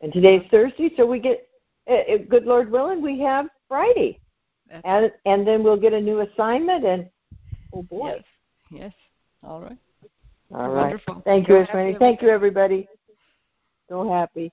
And 0.00 0.12
today's 0.12 0.42
Thursday, 0.50 0.90
so 0.96 1.06
we 1.06 1.18
get, 1.18 1.46
uh, 1.90 2.16
good 2.28 2.44
Lord 2.44 2.70
willing, 2.70 3.02
we 3.02 3.20
have 3.20 3.46
Friday. 3.68 4.18
And 4.84 5.12
and 5.24 5.46
then 5.46 5.62
we'll 5.62 5.76
get 5.76 5.92
a 5.92 6.00
new 6.00 6.20
assignment 6.20 6.84
and 6.84 7.08
oh 7.72 7.82
boy. 7.82 8.08
Yes. 8.08 8.24
Yes. 8.70 8.92
All 9.42 9.60
right. 9.60 9.78
All 10.54 10.68
right. 10.68 10.82
Wonderful. 10.82 11.22
Thank 11.24 11.48
you. 11.48 11.64
Thank 11.98 12.22
you, 12.22 12.28
everybody. 12.28 12.88
So 13.88 14.08
happy. 14.10 14.52